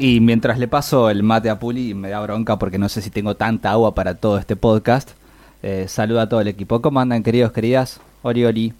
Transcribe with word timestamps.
Y 0.00 0.20
mientras 0.20 0.58
le 0.58 0.66
paso 0.66 1.10
el 1.10 1.22
mate 1.22 1.50
a 1.50 1.58
Puli, 1.58 1.92
me 1.92 2.08
da 2.08 2.20
bronca 2.20 2.58
porque 2.58 2.78
no 2.78 2.88
sé 2.88 3.02
si 3.02 3.10
tengo 3.10 3.36
tanta 3.36 3.70
agua 3.70 3.94
para 3.94 4.14
todo 4.14 4.38
este 4.38 4.56
podcast. 4.56 5.10
Eh, 5.62 5.88
saluda 5.88 6.22
a 6.22 6.28
todo 6.30 6.40
el 6.40 6.48
equipo. 6.48 6.80
¿Cómo 6.80 7.00
andan, 7.00 7.22
queridos, 7.22 7.52
queridas? 7.52 8.00
Oli, 8.22 8.46
oli. 8.46 8.72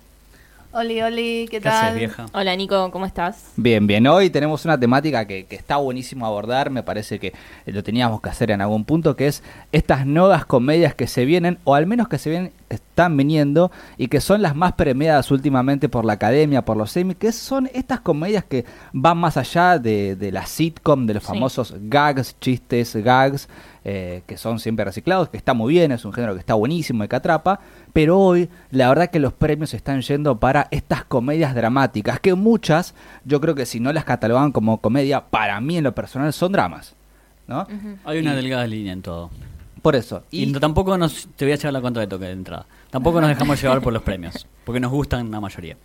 Oli, 0.72 1.02
Oli, 1.02 1.46
¿qué, 1.50 1.58
¿Qué 1.58 1.60
tal? 1.60 1.88
haces, 1.88 1.98
vieja? 1.98 2.26
Hola 2.32 2.56
Nico, 2.56 2.90
¿cómo 2.90 3.04
estás? 3.04 3.50
Bien, 3.56 3.86
bien. 3.86 4.06
Hoy 4.06 4.30
tenemos 4.30 4.64
una 4.64 4.80
temática 4.80 5.26
que, 5.26 5.44
que 5.44 5.56
está 5.56 5.76
buenísimo 5.76 6.24
abordar. 6.24 6.70
Me 6.70 6.82
parece 6.82 7.18
que 7.18 7.34
lo 7.66 7.82
teníamos 7.82 8.22
que 8.22 8.30
hacer 8.30 8.50
en 8.50 8.62
algún 8.62 8.86
punto, 8.86 9.14
que 9.14 9.26
es 9.26 9.42
estas 9.72 10.06
nuevas 10.06 10.46
comedias 10.46 10.94
que 10.94 11.06
se 11.06 11.26
vienen, 11.26 11.58
o 11.64 11.74
al 11.74 11.86
menos 11.86 12.08
que 12.08 12.16
se 12.16 12.30
vienen, 12.30 12.52
están 12.70 13.16
viniendo, 13.16 13.70
y 13.98 14.08
que 14.08 14.20
son 14.20 14.40
las 14.42 14.54
más 14.56 14.72
premiadas 14.74 15.30
últimamente 15.30 15.88
por 15.88 16.04
la 16.04 16.14
academia, 16.14 16.64
por 16.64 16.76
los 16.76 16.92
semi, 16.92 17.14
que 17.16 17.32
son 17.32 17.68
estas 17.74 18.00
comedias 18.00 18.44
que 18.44 18.64
van 18.92 19.18
más 19.18 19.36
allá 19.36 19.78
de, 19.78 20.16
de 20.16 20.32
la 20.32 20.46
sitcom, 20.46 21.04
de 21.06 21.14
los 21.14 21.24
Sí. 21.24 21.28
famosos 21.28 21.74
gags, 21.82 22.36
chistes, 22.40 22.94
gags, 22.96 23.48
eh, 23.84 24.22
que 24.26 24.36
son 24.36 24.58
siempre 24.60 24.84
reciclados, 24.84 25.28
que 25.30 25.36
está 25.36 25.52
muy 25.52 25.74
bien, 25.74 25.90
es 25.90 26.04
un 26.04 26.12
género 26.12 26.34
que 26.34 26.40
está 26.40 26.54
buenísimo 26.54 27.02
y 27.02 27.08
que 27.08 27.16
atrapa, 27.16 27.58
pero 27.92 28.18
hoy 28.18 28.48
la 28.70 28.88
verdad 28.88 29.10
que 29.10 29.18
los 29.18 29.32
premios 29.32 29.74
están 29.74 30.00
yendo 30.02 30.38
para 30.38 30.68
estas 30.70 31.04
comedias 31.04 31.54
dramáticas, 31.54 32.20
que 32.20 32.34
muchas, 32.34 32.94
yo 33.24 33.40
creo 33.40 33.54
que 33.56 33.66
si 33.66 33.80
no 33.80 33.92
las 33.92 34.04
catalogan 34.04 34.52
como 34.52 34.78
comedia, 34.80 35.22
para 35.26 35.60
mí 35.60 35.76
en 35.78 35.84
lo 35.84 35.94
personal 35.94 36.32
son 36.32 36.52
dramas, 36.52 36.94
¿no? 37.48 37.66
Hay 38.04 38.18
una 38.20 38.32
Y- 38.34 38.36
delgada 38.36 38.66
línea 38.68 38.92
en 38.92 39.02
todo. 39.02 39.30
Por 39.82 39.96
eso. 39.96 40.24
Y, 40.30 40.42
Y, 40.44 40.46
no- 40.46 40.60
tampoco 40.60 40.96
nos. 40.98 41.28
Te 41.36 41.44
voy 41.44 41.52
a 41.52 41.54
echar 41.54 41.72
la 41.72 41.80
cuenta 41.80 42.00
de 42.00 42.06
toque 42.06 42.26
de 42.26 42.32
entrada. 42.32 42.66
Tampoco 42.90 43.20
nos 43.20 43.28
dejamos 43.30 43.60
llevar 43.62 43.80
por 43.80 43.92
los 43.92 44.02
premios. 44.02 44.46
Porque 44.64 44.80
nos 44.80 44.90
gustan 44.90 45.30
la 45.30 45.40
mayoría. 45.40 45.76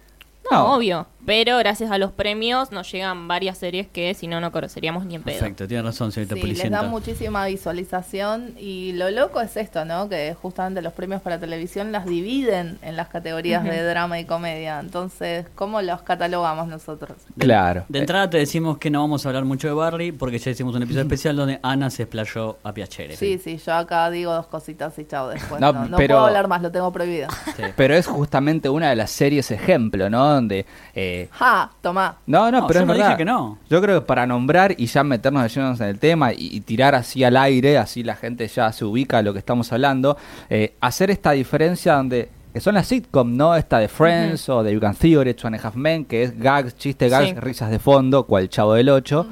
No, 0.52 0.58
No. 0.58 0.74
obvio. 0.76 1.08
Pero 1.26 1.58
gracias 1.58 1.90
a 1.90 1.98
los 1.98 2.12
premios 2.12 2.72
nos 2.72 2.92
llegan 2.92 3.28
varias 3.28 3.58
series 3.58 3.88
que 3.88 4.14
si 4.14 4.28
no, 4.28 4.40
no 4.40 4.52
conoceríamos 4.52 5.06
ni 5.08 5.16
en 5.16 5.24
pedo. 5.24 5.40
Perfecto, 5.40 5.68
tienes 5.68 5.84
razón, 5.84 6.12
señorita 6.12 6.36
Sí, 6.36 6.42
les 6.42 6.46
Policienta. 6.50 6.84
da 6.84 6.88
muchísima 6.88 7.48
visualización 7.48 8.54
y 8.60 8.94
lo 8.94 9.10
loco 9.10 9.42
es 9.42 9.58
esto, 9.58 9.86
¿no? 9.86 10.08
Que 10.08 10.36
justamente 10.40 10.84
los 10.84 10.94
premios 10.94 11.22
para 11.24 11.40
televisión 11.40 11.92
las 11.92 12.06
dividen 12.06 12.78
en 12.84 12.96
las 12.96 13.08
categorías 13.08 13.64
de 13.64 13.82
drama 13.84 14.20
y 14.20 14.26
comedia. 14.26 14.80
Entonces, 14.80 15.48
¿cómo 15.56 15.82
los 15.82 16.04
catalogamos 16.04 16.68
nosotros? 16.68 17.18
Claro. 17.40 17.86
De 17.90 18.00
entrada 18.00 18.30
te 18.30 18.38
decimos 18.38 18.78
que 18.78 18.90
no 18.92 19.02
vamos 19.02 19.26
a 19.26 19.30
hablar 19.30 19.46
mucho 19.46 19.68
de 19.68 19.74
Barry 19.74 20.12
porque 20.12 20.38
ya 20.38 20.52
hicimos 20.52 20.76
un 20.76 20.84
episodio 20.84 21.04
especial 21.04 21.36
donde 21.36 21.60
Ana 21.64 21.90
se 21.90 22.04
explayó 22.04 22.58
a 22.64 22.72
Piacere. 22.72 23.16
Sí, 23.18 23.40
sí, 23.44 23.58
yo 23.66 23.74
acá 23.74 24.10
digo 24.12 24.32
dos 24.32 24.46
cositas 24.48 24.98
y 25.00 25.06
chao 25.06 25.30
después. 25.30 25.60
No, 25.60 25.74
No, 25.74 25.86
no 25.88 25.98
pero- 25.98 26.16
puedo 26.18 26.28
hablar 26.28 26.48
más, 26.48 26.62
lo 26.62 26.72
tengo 26.72 26.92
prohibido. 26.92 27.30
Sí. 27.56 27.64
pero 27.76 27.96
es 27.96 28.06
justamente 28.08 28.70
una 28.70 28.90
de 28.92 28.96
las 28.96 29.10
series 29.10 29.50
ejemplo, 29.52 30.10
¿no? 30.10 30.35
Donde... 30.36 30.66
eh, 30.94 31.28
¡Ja! 31.32 31.72
Tomá. 31.82 32.18
no, 32.28 32.52
no, 32.52 32.62
No, 32.62 32.68
pero 32.68 32.80
yo 32.80 32.84
es 32.84 32.88
no 32.88 32.94
verdad. 32.94 33.08
dije 33.10 33.18
que 33.18 33.26
no. 33.26 33.58
Yo 33.70 33.82
creo 33.82 34.02
que 34.02 34.06
para 34.06 34.26
nombrar 34.28 34.74
y 34.78 34.86
ya 34.86 35.04
meternos 35.04 35.44
de 35.44 35.50
llenos 35.50 35.80
en 35.82 35.88
el 35.88 36.00
tema 36.00 36.32
y, 36.34 36.38
y 36.56 36.62
tirar 36.62 36.96
así 36.96 37.24
al 37.24 37.36
aire, 37.38 37.78
así 37.78 38.04
la 38.04 38.16
gente 38.16 38.48
ya 38.48 38.72
se 38.72 38.86
ubica 38.86 39.18
a 39.18 39.22
lo 39.22 39.34
que 39.34 39.40
estamos 39.40 39.72
hablando, 39.74 40.18
eh, 40.50 40.76
hacer 40.82 41.12
esta 41.12 41.32
diferencia 41.32 41.96
donde 41.96 42.30
que 42.54 42.62
son 42.62 42.76
las 42.76 42.88
sitcom, 42.88 43.36
¿no? 43.36 43.54
Esta 43.54 43.80
de 43.80 43.90
Friends 43.90 44.48
o 44.48 44.64
de 44.64 44.74
You 44.74 44.80
Can 44.80 44.96
Theory, 44.96 45.34
Two 45.34 45.48
and 45.48 45.58
a 45.58 45.68
Half 45.68 45.76
Men, 45.76 46.06
que 46.06 46.24
es 46.24 46.40
gags, 46.40 46.78
chiste, 46.78 47.10
gags, 47.10 47.30
Sí. 47.32 47.36
risas 47.36 47.70
de 47.70 47.80
fondo, 47.80 48.24
cual 48.26 48.48
Chavo 48.48 48.76
del 48.76 48.88
8. 48.88 49.28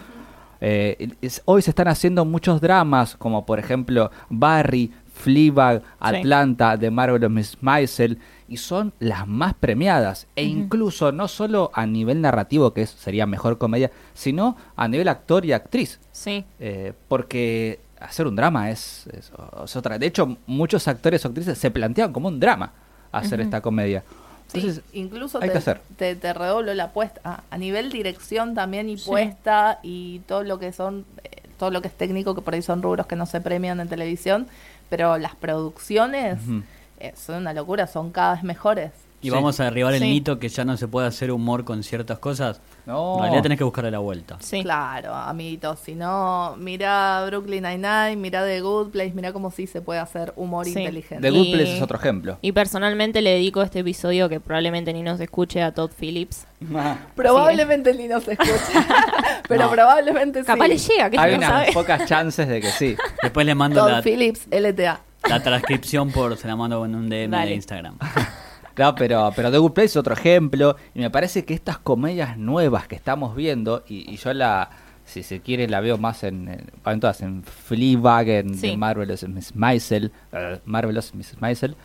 hoy 1.45 1.61
se 1.61 1.71
están 1.71 1.87
haciendo 1.87 2.25
muchos 2.25 2.61
dramas, 2.61 3.15
como 3.17 3.45
por 3.45 3.59
ejemplo 3.59 4.11
Barry, 4.29 4.91
Fleabag, 5.13 5.81
Atlanta, 5.99 6.77
The 6.77 6.89
Marvelous 6.91 7.31
Miss 7.31 7.57
Maisel, 7.61 8.17
y 8.47 8.57
son 8.57 8.93
las 8.99 9.27
más 9.27 9.53
premiadas. 9.53 10.27
E 10.35 10.43
incluso 10.43 11.11
no 11.11 11.27
solo 11.27 11.71
a 11.73 11.85
nivel 11.85 12.19
narrativo, 12.21 12.73
que 12.73 12.81
es- 12.81 12.89
sería 12.91 13.25
mejor 13.25 13.57
comedia, 13.57 13.89
sino 14.13 14.57
a 14.75 14.87
nivel 14.87 15.07
actor 15.07 15.45
y 15.45 15.53
actriz. 15.53 15.99
Sí. 16.11 16.43
Eh, 16.59 16.93
porque 17.07 17.79
hacer 17.99 18.27
un 18.27 18.35
drama 18.35 18.69
es, 18.69 19.07
es- 19.13 19.31
es 19.63 19.75
otra. 19.75 19.97
De 19.97 20.05
hecho, 20.07 20.37
muchos 20.45 20.87
actores 20.87 21.23
o 21.23 21.29
actrices 21.29 21.57
se 21.57 21.71
plantean 21.71 22.11
como 22.11 22.27
un 22.27 22.39
drama 22.39 22.73
hacer 23.11 23.39
esta 23.39 23.61
comedia. 23.61 24.03
Sí, 24.47 24.59
Entonces, 24.59 24.83
incluso 24.93 25.37
hay 25.41 25.47
te, 25.47 25.51
que 25.53 25.57
hacer. 25.57 25.81
te, 25.97 26.15
te 26.15 26.33
redoblo 26.33 26.73
la 26.73 26.85
apuesta 26.85 27.21
a, 27.23 27.43
a 27.49 27.57
nivel 27.57 27.91
dirección 27.91 28.53
también 28.55 28.89
y 28.89 28.97
Sí. 28.97 29.09
puesta 29.09 29.79
y 29.83 30.19
todo 30.27 30.43
lo 30.43 30.59
que 30.59 30.73
son 30.73 31.05
eh, 31.23 31.29
todo 31.57 31.71
lo 31.71 31.81
que 31.81 31.87
es 31.87 31.93
técnico 31.95 32.35
que 32.35 32.41
por 32.41 32.53
ahí 32.55 32.61
son 32.61 32.81
rubros 32.81 33.07
que 33.07 33.15
no 33.15 33.25
se 33.25 33.39
premian 33.39 33.79
en 33.79 33.87
televisión 33.87 34.47
pero 34.93 35.17
las 35.17 35.33
producciones 35.33 36.37
eh, 36.99 37.13
son 37.15 37.37
una 37.37 37.51
locura 37.51 37.87
son 37.87 38.11
cada 38.11 38.35
vez 38.35 38.43
mejores 38.43 38.91
Y 39.23 39.27
Sí. 39.27 39.29
vamos 39.31 39.59
a 39.59 39.63
derribar 39.63 39.93
el 39.93 40.01
mito 40.01 40.37
que 40.37 40.49
ya 40.49 40.65
no 40.65 40.75
se 40.77 40.87
puede 40.87 41.07
hacer 41.07 41.31
humor 41.31 41.63
con 41.63 41.81
ciertas 41.81 42.19
cosas. 42.19 42.59
No. 42.85 43.15
En 43.15 43.21
realidad 43.21 43.41
tenés 43.43 43.57
que 43.57 43.63
buscarle 43.63 43.89
la 43.89 43.99
vuelta. 43.99 44.37
Sí. 44.41 44.61
claro 44.61 45.15
amiguitos 45.15 45.79
si 45.79 45.95
no 45.95 46.55
mira 46.59 47.23
Brooklyn 47.27 47.63
Nine-Nine 47.63 48.17
mira 48.17 48.43
The 48.45 48.59
Good 48.59 48.89
Place 48.91 49.13
mira 49.15 49.31
cómo 49.31 49.49
sí 49.51 49.65
se 49.65 49.81
puede 49.81 50.01
hacer 50.01 50.33
humor 50.35 50.65
Sí. 50.65 50.77
inteligente 50.77 51.21
The 51.21 51.31
Good 51.31 51.45
Y- 51.45 51.53
Place 51.53 51.77
es 51.77 51.81
otro 51.81 51.97
ejemplo. 51.97 52.37
Y 52.41 52.51
personalmente 52.51 53.21
le 53.21 53.29
dedico 53.31 53.61
este 53.61 53.79
episodio 53.79 54.27
que 54.27 54.39
probablemente 54.41 54.91
ni 54.91 55.01
nos 55.01 55.19
escuche 55.21 55.61
a 55.63 55.73
Todd 55.73 55.91
Phillips. 55.97 56.45
probablemente 57.15 57.93
ni 57.93 58.07
nos 58.07 58.27
escuche 58.27 58.51
pero 59.47 59.63
No. 59.65 59.71
probablemente 59.71 60.41
sí 60.41 60.45
Capaz 60.45 60.67
le 60.67 60.77
llega, 60.77 61.09
que 61.09 61.17
Hay 61.17 61.31
no 61.31 61.37
unas 61.37 61.49
sabe. 61.49 61.71
pocas 61.73 62.05
chances 62.05 62.47
de 62.47 62.59
que 62.61 62.71
sí. 62.71 62.95
Después 63.23 63.45
le 63.45 63.55
mando 63.55 63.79
Todd 63.81 63.89
la, 63.91 64.01
Phillips 64.01 64.47
LTA 64.51 64.99
la 65.29 65.41
transcripción 65.41 66.11
por. 66.11 66.35
Se 66.35 66.49
la 66.49 66.57
mando 66.57 66.83
en 66.83 66.95
un 66.95 67.07
DM 67.07 67.31
de. 67.31 67.53
Instagram. 67.53 67.97
No, 68.77 68.95
pero, 68.95 69.31
pero 69.35 69.51
The 69.51 69.57
Good 69.57 69.71
Place 69.73 69.85
es 69.87 69.97
otro 69.97 70.13
ejemplo. 70.13 70.75
Y 70.95 70.99
me 70.99 71.09
parece 71.09 71.45
que 71.45 71.53
estas 71.53 71.77
comedias 71.77 72.37
nuevas 72.37 72.87
que 72.87 72.95
estamos 72.95 73.35
viendo, 73.35 73.83
y, 73.87 74.11
y 74.11 74.17
yo 74.17 74.33
la, 74.33 74.69
si 75.05 75.21
se 75.23 75.41
quiere, 75.41 75.67
la 75.67 75.79
veo 75.81 75.97
más 75.97 76.23
en, 76.23 76.47
en, 76.47 76.65
en 76.85 76.99
todas, 76.99 77.21
en 77.21 77.43
Fleabag, 77.43 78.29
en 78.29 78.55
Sí. 78.55 78.75
Marvelous 78.77 79.27
Miss 79.27 79.55
Maisel, 79.55 80.11
eh, 80.31 80.59
Marvelous 80.65 81.13
Mrs. 81.13 81.39
Maisel, 81.41 81.75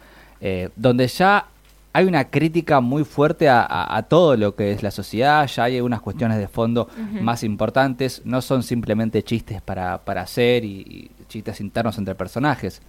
eh, 0.41 0.71
donde 0.77 1.09
ya 1.09 1.47
hay 1.93 2.05
una 2.05 2.25
crítica 2.31 2.81
muy 2.81 3.03
fuerte 3.05 3.49
a, 3.49 3.61
a- 3.63 3.97
a 3.97 4.03
todo 4.05 4.37
lo 4.37 4.55
que 4.55 4.71
es 4.73 4.83
la 4.83 4.91
sociedad, 4.91 5.47
ya 5.49 5.65
hay 5.65 5.81
unas 5.81 6.01
cuestiones 6.01 6.39
de 6.39 6.47
fondo 6.47 6.89
más 7.23 7.43
importantes, 7.43 8.23
no 8.25 8.41
son 8.41 8.63
simplemente 8.63 9.23
chistes 9.25 9.61
para, 9.63 9.99
para 10.05 10.23
hacer 10.23 10.65
y, 10.65 10.69
y 10.69 11.11
chistes 11.29 11.61
internos 11.61 11.99
entre 11.99 12.15
personajes. 12.15 12.81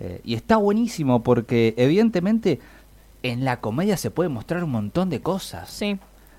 Eh, 0.00 0.20
y 0.24 0.34
está 0.34 0.56
buenísimo 0.56 1.22
porque 1.22 1.74
evidentemente 1.76 2.58
en 3.22 3.44
la 3.44 3.60
comedia 3.60 3.96
se 3.96 4.10
puede 4.10 4.28
mostrar 4.28 4.62
un 4.64 4.70
montón 4.70 5.10
de 5.10 5.20
cosas. 5.20 5.70
Sí. 5.70 5.98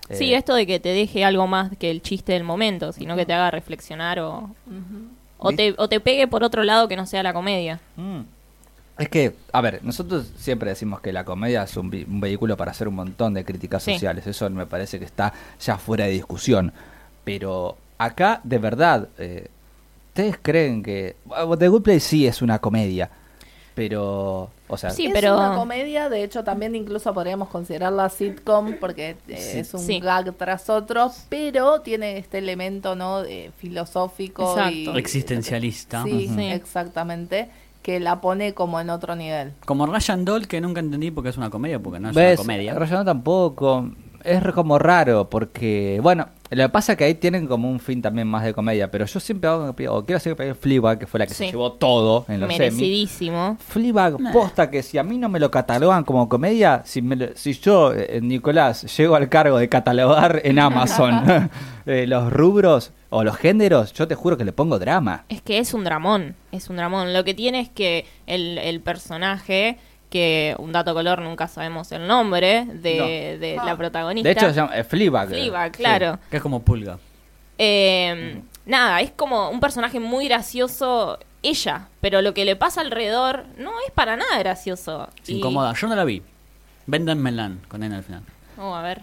Eh, 0.10 0.16
Sí, 0.16 0.34
esto 0.34 0.56
de 0.56 0.66
que 0.66 0.80
te 0.80 0.90
deje 0.90 1.24
algo 1.24 1.46
más 1.48 1.72
que 1.78 1.92
el 1.92 2.02
chiste 2.02 2.34
del 2.34 2.44
momento, 2.44 2.92
sino 2.94 3.16
que 3.16 3.26
te 3.26 3.34
haga 3.34 3.52
reflexionar 3.52 4.20
o, 4.20 4.50
o, 5.38 5.52
te, 5.54 5.76
o 5.78 5.88
te 5.88 6.00
pegue 6.00 6.28
por 6.28 6.44
otro 6.44 6.64
lado 6.64 6.88
que 6.88 6.96
no 6.96 7.06
sea 7.06 7.22
la 7.22 7.34
comedia. 7.34 7.80
Mm. 7.96 8.22
Es 8.98 9.08
que, 9.08 9.34
a 9.54 9.62
ver, 9.62 9.80
nosotros 9.84 10.30
siempre 10.38 10.70
decimos 10.70 11.00
que 11.00 11.14
la 11.14 11.24
comedia 11.24 11.64
es 11.64 11.78
un, 11.78 11.90
vehículo 11.90 12.58
para 12.58 12.72
hacer 12.72 12.88
un 12.90 12.96
montón 12.96 13.34
de 13.34 13.46
críticas 13.46 13.84
Sí. 13.84 13.94
sociales. 13.94 14.28
Eso 14.28 14.50
me 14.50 14.66
parece 14.66 15.00
que 15.00 15.06
está 15.06 15.32
ya 15.62 15.78
fuera 15.78 16.06
de 16.06 16.12
discusión. 16.12 16.74
Pero 17.24 17.78
acá, 17.98 18.42
de 18.44 18.58
verdad, 18.58 19.08
eh, 19.18 19.48
¿ustedes 20.10 20.38
creen 20.42 20.84
que... 20.84 21.16
The 21.58 21.68
Good 21.70 21.84
Place 21.84 22.00
sí 22.02 22.28
es 22.28 22.42
una 22.42 22.60
comedia, 22.60 23.10
pero... 23.80 24.50
O 24.68 24.78
sea, 24.78 24.90
Sí, 24.90 25.06
es 25.06 25.14
pero- 25.14 25.38
una 25.38 25.56
comedia, 25.56 26.10
de 26.10 26.22
hecho 26.22 26.44
también 26.44 26.76
incluso 26.76 27.14
podríamos 27.14 27.48
considerarla 27.48 28.10
sitcom 28.10 28.74
porque 28.78 29.16
eh, 29.30 29.38
Sí. 29.38 29.60
es 29.60 29.74
un 29.74 29.80
Sí. 29.80 30.02
gag 30.02 30.34
tras 30.34 30.70
otro, 30.70 31.10
pero 31.30 31.80
tiene 31.80 32.18
este 32.18 32.40
elemento 32.40 32.94
no 32.96 33.24
de 33.24 33.52
filosófico 33.58 34.44
y 34.70 34.84
Exacto. 34.84 35.00
Existencialista. 35.00 36.04
Sí, 36.04 36.28
Ujú. 36.30 36.40
exactamente, 36.42 37.50
que 37.82 38.02
la 38.02 38.20
pone 38.20 38.54
como 38.54 38.82
en 38.82 38.90
otro 38.90 39.16
nivel. 39.16 39.54
Como 39.66 39.86
Ryan 39.86 40.26
Doll, 40.26 40.48
que 40.48 40.60
nunca 40.60 40.82
entendí 40.82 41.10
porque 41.12 41.30
es 41.30 41.38
una 41.38 41.50
comedia, 41.50 41.80
porque 41.80 42.00
no 42.02 42.10
es 42.10 42.16
¿Ves? 42.16 42.40
una 42.40 42.44
comedia. 42.46 42.74
Rayano 42.74 43.06
tampoco. 43.06 43.90
Es 44.26 44.44
como 44.54 44.78
raro 44.78 45.30
porque, 45.30 46.00
bueno, 46.04 46.28
lo 46.52 46.64
que 46.64 46.70
pasa 46.70 46.94
es 46.94 46.98
que 46.98 47.04
ahí 47.04 47.14
tienen 47.14 47.46
como 47.46 47.70
un 47.70 47.80
fin 47.80 48.02
también 48.02 48.28
más 48.28 48.44
de 48.44 48.54
comedia, 48.54 48.90
pero 48.90 49.06
yo 49.06 49.20
siempre 49.20 49.50
hago, 49.50 49.70
o 49.70 50.06
quiero 50.06 50.18
hacer 50.18 50.36
que 50.36 50.56
Fleabag, 50.56 50.98
que 50.98 51.06
fue 51.06 51.20
la 51.20 51.28
que 51.28 51.34
se 51.34 51.52
llevó 51.52 51.74
todo 51.74 52.26
en 52.28 52.40
los. 52.40 52.50
Merecidísimo. 52.50 53.58
Fleabag, 53.60 54.18
posta 54.34 54.72
que 54.72 54.82
si 54.82 54.98
a 54.98 55.04
mí 55.04 55.18
no 55.18 55.30
me 55.30 55.40
lo 55.40 55.52
catalogan 55.52 56.04
como 56.04 56.28
comedia, 56.28 56.82
si, 56.86 57.02
me 57.02 57.36
si 57.36 57.54
yo, 57.54 57.94
eh, 57.94 58.20
Nicolás, 58.22 58.98
llego 58.98 59.16
al 59.16 59.30
cargo 59.30 59.58
de 59.60 59.70
catalogar 59.70 60.42
en 60.44 60.58
Amazon 60.58 61.50
eh, 61.86 62.08
los 62.08 62.34
rubros 62.34 62.94
o 63.12 63.24
los 63.24 63.38
géneros, 63.38 63.94
yo 63.94 64.08
te 64.08 64.16
juro 64.16 64.38
que 64.38 64.46
le 64.46 64.52
pongo 64.52 64.80
drama. 64.80 65.26
Es 65.30 65.42
que 65.42 65.60
es 65.60 65.74
un 65.74 65.84
dramón, 65.84 66.36
es 66.52 66.70
un 66.70 66.78
dramón. 66.78 67.14
Lo 67.14 67.24
que 67.24 67.34
tiene 67.34 67.60
es 67.60 67.70
que 67.70 68.06
el, 68.28 68.58
el 68.58 68.82
personaje, 68.82 69.78
que 70.10 70.56
un 70.58 70.72
dato 70.72 70.94
color 70.94 71.22
nunca 71.22 71.48
sabemos 71.48 71.92
el 71.92 72.08
nombre 72.08 72.66
de, 72.66 73.38
de 73.40 73.58
Ah. 73.60 73.66
la 73.66 73.78
protagonista. 73.78 74.28
De 74.28 74.34
hecho, 74.34 74.48
se 74.50 74.54
llama 74.56 74.76
eh, 74.78 74.84
Fleabag. 74.84 75.30
Fleabag, 75.30 75.76
Sí. 75.76 75.84
claro. 75.84 76.20
Que 76.32 76.38
es 76.38 76.44
como 76.44 76.62
pulga. 76.62 76.98
Eh, 77.58 78.42
Nada, 78.66 79.02
es 79.02 79.10
como 79.12 79.50
un 79.50 79.60
personaje 79.60 80.00
muy 80.00 80.28
gracioso 80.28 81.18
ella, 81.42 81.88
pero 82.02 82.22
lo 82.22 82.36
que 82.36 82.46
le 82.46 82.56
pasa 82.56 82.82
alrededor 82.82 83.46
no 83.58 83.72
es 83.86 83.92
para 83.92 84.16
nada 84.16 84.38
gracioso. 84.38 85.10
Es 85.24 85.30
Y- 85.30 85.38
incómoda. 85.38 85.74
Yo 85.74 85.88
no 85.88 85.96
la 85.96 86.04
vi. 86.04 86.22
Vendan 86.86 87.18
Melan 87.20 87.62
con 87.68 87.82
N 87.84 87.96
al 87.96 88.04
final. 88.04 88.22
Oh, 88.58 88.76
a 88.76 88.82
ver. 88.84 89.02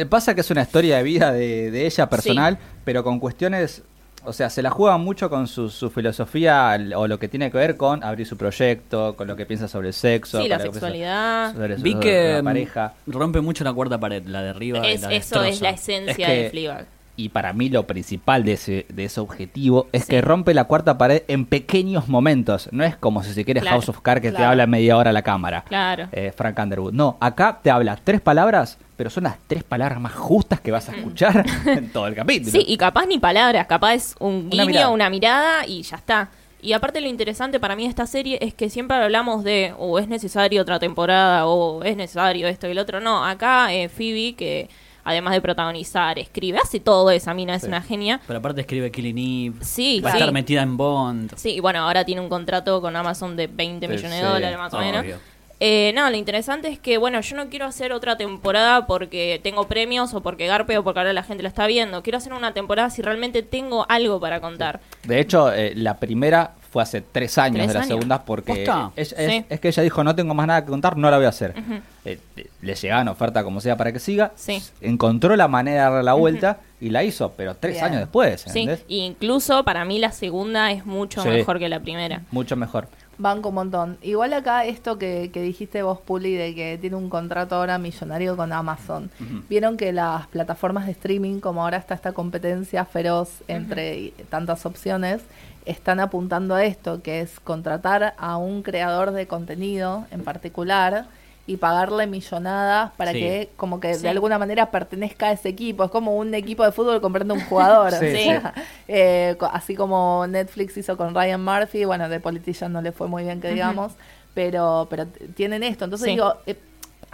Eh, 0.00 0.06
pasa 0.06 0.34
que 0.34 0.40
es 0.40 0.50
una 0.50 0.62
historia 0.62 0.96
de 0.96 1.02
vida 1.04 1.30
de, 1.32 1.70
de 1.70 1.86
ella 1.86 2.08
personal, 2.08 2.58
pero 2.84 3.04
con 3.04 3.20
cuestiones 3.20 3.82
o 4.24 4.32
sea, 4.32 4.50
se 4.50 4.62
la 4.62 4.70
juega 4.70 4.96
mucho 4.98 5.28
con 5.30 5.46
su, 5.46 5.68
su 5.70 5.90
filosofía 5.90 6.78
o 6.96 7.06
lo 7.06 7.18
que 7.18 7.28
tiene 7.28 7.50
que 7.50 7.58
ver 7.58 7.76
con 7.76 8.02
abrir 8.04 8.26
su 8.26 8.36
proyecto, 8.36 9.14
con 9.16 9.26
lo 9.28 9.36
que 9.36 9.46
piensa 9.46 9.68
sobre 9.68 9.88
el 9.88 9.94
sexo, 9.94 10.40
Sí, 10.42 10.48
la 10.48 10.58
que 10.58 10.64
sexualidad. 10.64 11.52
sobre 11.54 11.76
Vi 11.76 11.92
sobre 11.92 12.00
que 12.04 12.42
mm, 12.42 12.44
pareja. 12.44 12.92
rompe 13.06 13.40
mucho 13.40 13.64
la 13.64 13.72
cuarta 13.72 13.98
pared, 13.98 14.24
la 14.26 14.42
de 14.42 14.50
arriba 14.50 14.86
y 14.86 14.92
Es- 14.92 15.02
la 15.02 15.12
eso 15.12 15.42
es 15.44 15.60
la 15.60 15.70
esencia 15.70 16.10
Es 16.12 16.16
que- 16.16 16.42
de 16.44 16.50
Fleabag. 16.50 16.86
Y 17.16 17.28
para 17.28 17.52
mí 17.52 17.68
lo 17.68 17.86
principal 17.86 18.42
de 18.42 18.54
ese, 18.54 18.86
de 18.88 19.04
ese 19.04 19.20
objetivo 19.20 19.86
es 19.92 20.02
Sí. 20.02 20.10
que 20.10 20.20
rompe 20.20 20.52
la 20.52 20.64
cuarta 20.64 20.98
pared 20.98 21.22
en 21.28 21.46
pequeños 21.46 22.08
momentos. 22.08 22.68
No 22.72 22.82
es 22.82 22.96
como 22.96 23.22
si 23.22 23.32
se 23.34 23.44
quiere 23.44 23.60
Claro. 23.60 23.76
House 23.76 23.88
of 23.88 24.00
Cards 24.00 24.20
que 24.20 24.32
te 24.32 24.42
habla 24.42 24.66
media 24.66 24.96
hora 24.96 25.10
a 25.10 25.12
la 25.12 25.22
cámara. 25.22 25.62
Claro. 25.68 26.08
eh, 26.10 26.32
Frank 26.36 26.58
Underwood. 26.58 26.92
No, 26.92 27.16
acá 27.20 27.60
te 27.62 27.70
habla 27.70 27.96
tres 28.02 28.20
palabras, 28.20 28.78
pero 28.96 29.10
son 29.10 29.24
las 29.24 29.36
tres 29.46 29.62
palabras 29.64 30.00
más 30.00 30.12
justas 30.14 30.60
que 30.60 30.70
vas 30.70 30.88
a 30.88 30.92
escuchar 30.96 31.44
en 31.66 31.90
todo 31.92 32.06
el 32.06 32.14
capítulo. 32.14 32.50
Sí, 32.52 32.64
y 32.66 32.76
capaz 32.76 33.06
ni 33.06 33.18
palabras, 33.18 33.66
capaz 33.66 33.94
es 33.94 34.14
un 34.20 34.34
Una 34.52 34.62
guiño, 34.62 34.66
mirada. 34.66 34.88
una 34.90 35.10
mirada 35.10 35.66
y 35.66 35.82
ya 35.82 35.96
está. 35.96 36.28
Y 36.62 36.72
aparte 36.72 37.00
lo 37.02 37.08
interesante 37.08 37.60
para 37.60 37.76
mí 37.76 37.82
de 37.82 37.90
esta 37.90 38.06
serie 38.06 38.38
es 38.40 38.54
que 38.54 38.70
siempre 38.70 38.96
hablamos 38.96 39.44
de, 39.44 39.74
o 39.78 39.98
es 39.98 40.08
necesario 40.08 40.62
otra 40.62 40.78
temporada, 40.78 41.46
o 41.46 41.82
es 41.84 41.94
necesario 41.96 42.48
esto 42.48 42.66
y 42.66 42.70
el 42.70 42.78
otro. 42.78 43.00
No, 43.00 43.22
acá 43.24 43.74
eh, 43.74 43.90
Phoebe, 43.90 44.34
que 44.34 44.70
además 45.04 45.34
de 45.34 45.42
protagonizar, 45.42 46.18
escribe, 46.18 46.56
hace 46.56 46.80
todo 46.80 47.10
esa 47.10 47.34
mina, 47.34 47.54
es 47.56 47.62
Sí. 47.62 47.68
una 47.68 47.82
genia. 47.82 48.18
Pero 48.26 48.38
aparte 48.38 48.62
escribe 48.62 48.90
Killing 48.90 49.18
Eve. 49.48 49.56
Sí, 49.62 50.00
Va 50.00 50.08
a 50.08 50.12
sí. 50.12 50.18
estar 50.18 50.32
metida 50.32 50.62
en 50.62 50.78
Bond. 50.78 51.34
Sí, 51.36 51.50
y 51.50 51.60
bueno, 51.60 51.80
ahora 51.80 52.02
tiene 52.06 52.22
un 52.22 52.30
contrato 52.30 52.80
con 52.80 52.96
Amazon 52.96 53.36
de 53.36 53.46
20 53.46 53.86
Sí, 53.86 53.92
millones 53.92 54.18
sí. 54.18 54.24
de 54.24 54.30
dólares 54.30 54.56
más 54.56 54.72
o 54.72 54.78
menos. 54.78 55.02
Obvio. 55.02 55.18
Eh, 55.66 55.92
no, 55.94 56.10
lo 56.10 56.16
interesante 56.18 56.68
es 56.68 56.78
que, 56.78 56.98
bueno, 56.98 57.22
yo 57.22 57.36
no 57.36 57.48
quiero 57.48 57.64
hacer 57.64 57.94
otra 57.94 58.18
temporada 58.18 58.86
porque 58.86 59.40
tengo 59.42 59.66
premios 59.66 60.12
o 60.12 60.20
porque 60.20 60.46
garpe 60.46 60.76
o 60.76 60.84
porque 60.84 61.00
ahora 61.00 61.14
la 61.14 61.22
gente 61.22 61.42
lo 61.42 61.48
está 61.48 61.66
viendo. 61.66 62.02
Quiero 62.02 62.18
hacer 62.18 62.34
una 62.34 62.52
temporada 62.52 62.90
si 62.90 63.00
realmente 63.00 63.42
tengo 63.42 63.86
algo 63.88 64.20
para 64.20 64.42
contar. 64.42 64.80
De 65.04 65.20
hecho, 65.20 65.50
eh, 65.50 65.72
la 65.74 65.96
primera 65.96 66.52
fue 66.70 66.82
hace 66.82 67.00
tres 67.00 67.38
años 67.38 67.56
¿Tres 67.58 67.68
de 67.68 67.74
la 67.74 67.80
años? 67.80 67.88
segunda 67.88 68.24
porque 68.24 68.66
es, 68.96 69.14
es- 69.16 69.30
Sí. 69.30 69.44
es 69.48 69.60
que 69.60 69.68
ella 69.68 69.82
dijo 69.84 70.04
no 70.04 70.14
tengo 70.14 70.34
más 70.34 70.46
nada 70.46 70.64
que 70.66 70.70
contar, 70.70 70.98
no 70.98 71.10
la 71.10 71.16
voy 71.16 71.24
a 71.26 71.30
hacer. 71.30 71.54
Ujú. 71.56 71.74
Eh, 72.04 72.18
eh, 72.36 72.46
le 72.60 72.74
llegaban 72.74 73.08
oferta 73.08 73.42
como 73.42 73.62
sea 73.62 73.76
para 73.78 73.90
que 73.90 74.00
siga, 74.00 74.32
Sí. 74.34 74.60
encontró 74.82 75.34
la 75.34 75.48
manera 75.48 75.84
de 75.84 75.90
darle 75.90 76.02
la 76.02 76.12
vuelta 76.14 76.58
y 76.80 76.90
la 76.90 77.04
hizo, 77.04 77.32
pero 77.36 77.54
tres 77.54 77.74
Bien. 77.76 77.84
años 77.86 78.00
después, 78.00 78.42
Sí, 78.48 78.68
incluso 78.88 79.64
para 79.64 79.86
mí 79.86 79.98
la 79.98 80.12
segunda 80.12 80.70
es 80.72 80.84
mucho 80.84 81.22
Sí. 81.22 81.28
mejor 81.30 81.58
que 81.58 81.68
la 81.70 81.80
primera. 81.80 82.20
Mucho 82.32 82.56
mejor. 82.56 82.88
Banco 83.18 83.50
un 83.50 83.54
montón. 83.54 83.98
Igual 84.02 84.32
acá 84.32 84.64
esto 84.64 84.98
que, 84.98 85.30
que 85.32 85.42
dijiste 85.42 85.82
vos, 85.82 85.98
Puli, 86.00 86.34
de 86.34 86.54
que 86.54 86.78
tiene 86.78 86.96
un 86.96 87.08
contrato 87.08 87.56
ahora 87.56 87.78
millonario 87.78 88.36
con 88.36 88.52
Amazon. 88.52 89.10
Vieron 89.48 89.76
que 89.76 89.92
las 89.92 90.26
plataformas 90.28 90.86
de 90.86 90.92
streaming, 90.92 91.40
como 91.40 91.62
ahora 91.62 91.78
está 91.78 91.94
esta 91.94 92.12
competencia 92.12 92.84
feroz 92.84 93.42
entre 93.48 94.12
tantas 94.28 94.66
opciones, 94.66 95.22
están 95.64 96.00
apuntando 96.00 96.54
a 96.54 96.64
esto, 96.64 97.02
que 97.02 97.20
es 97.20 97.40
contratar 97.40 98.14
a 98.18 98.36
un 98.36 98.62
creador 98.62 99.12
de 99.12 99.26
contenido 99.26 100.06
en 100.10 100.22
particular 100.22 101.06
y 101.46 101.58
pagarle 101.58 102.06
millonadas 102.06 102.92
para 102.96 103.12
Sí. 103.12 103.18
que 103.20 103.50
como 103.56 103.78
que 103.80 103.94
Sí. 103.94 104.02
de 104.02 104.08
alguna 104.08 104.38
manera 104.38 104.70
pertenezca 104.70 105.26
a 105.26 105.32
ese 105.32 105.50
equipo. 105.50 105.84
Es 105.84 105.90
como 105.90 106.16
un 106.16 106.32
equipo 106.34 106.64
de 106.64 106.72
fútbol 106.72 107.00
comprando 107.00 107.34
un 107.34 107.40
jugador. 107.44 107.92
Sí, 107.92 107.96
o 108.06 108.08
sí. 108.08 108.24
sea, 108.24 108.54
eh, 108.88 109.36
co- 109.38 109.50
así 109.52 109.74
como 109.74 110.26
Netflix 110.26 110.76
hizo 110.78 110.96
con 110.96 111.14
Ryan 111.14 111.44
Murphy, 111.44 111.84
bueno, 111.84 112.08
de 112.08 112.18
Politician 112.20 112.72
no 112.72 112.80
le 112.80 112.92
fue 112.92 113.08
muy 113.08 113.24
bien 113.24 113.40
que 113.40 113.48
digamos, 113.50 113.92
pero, 114.32 114.86
pero 114.90 115.06
tienen 115.34 115.62
esto. 115.62 115.84
Entonces 115.84 116.06
Sí. 116.06 116.12
digo, 116.12 116.34
eh, 116.46 116.56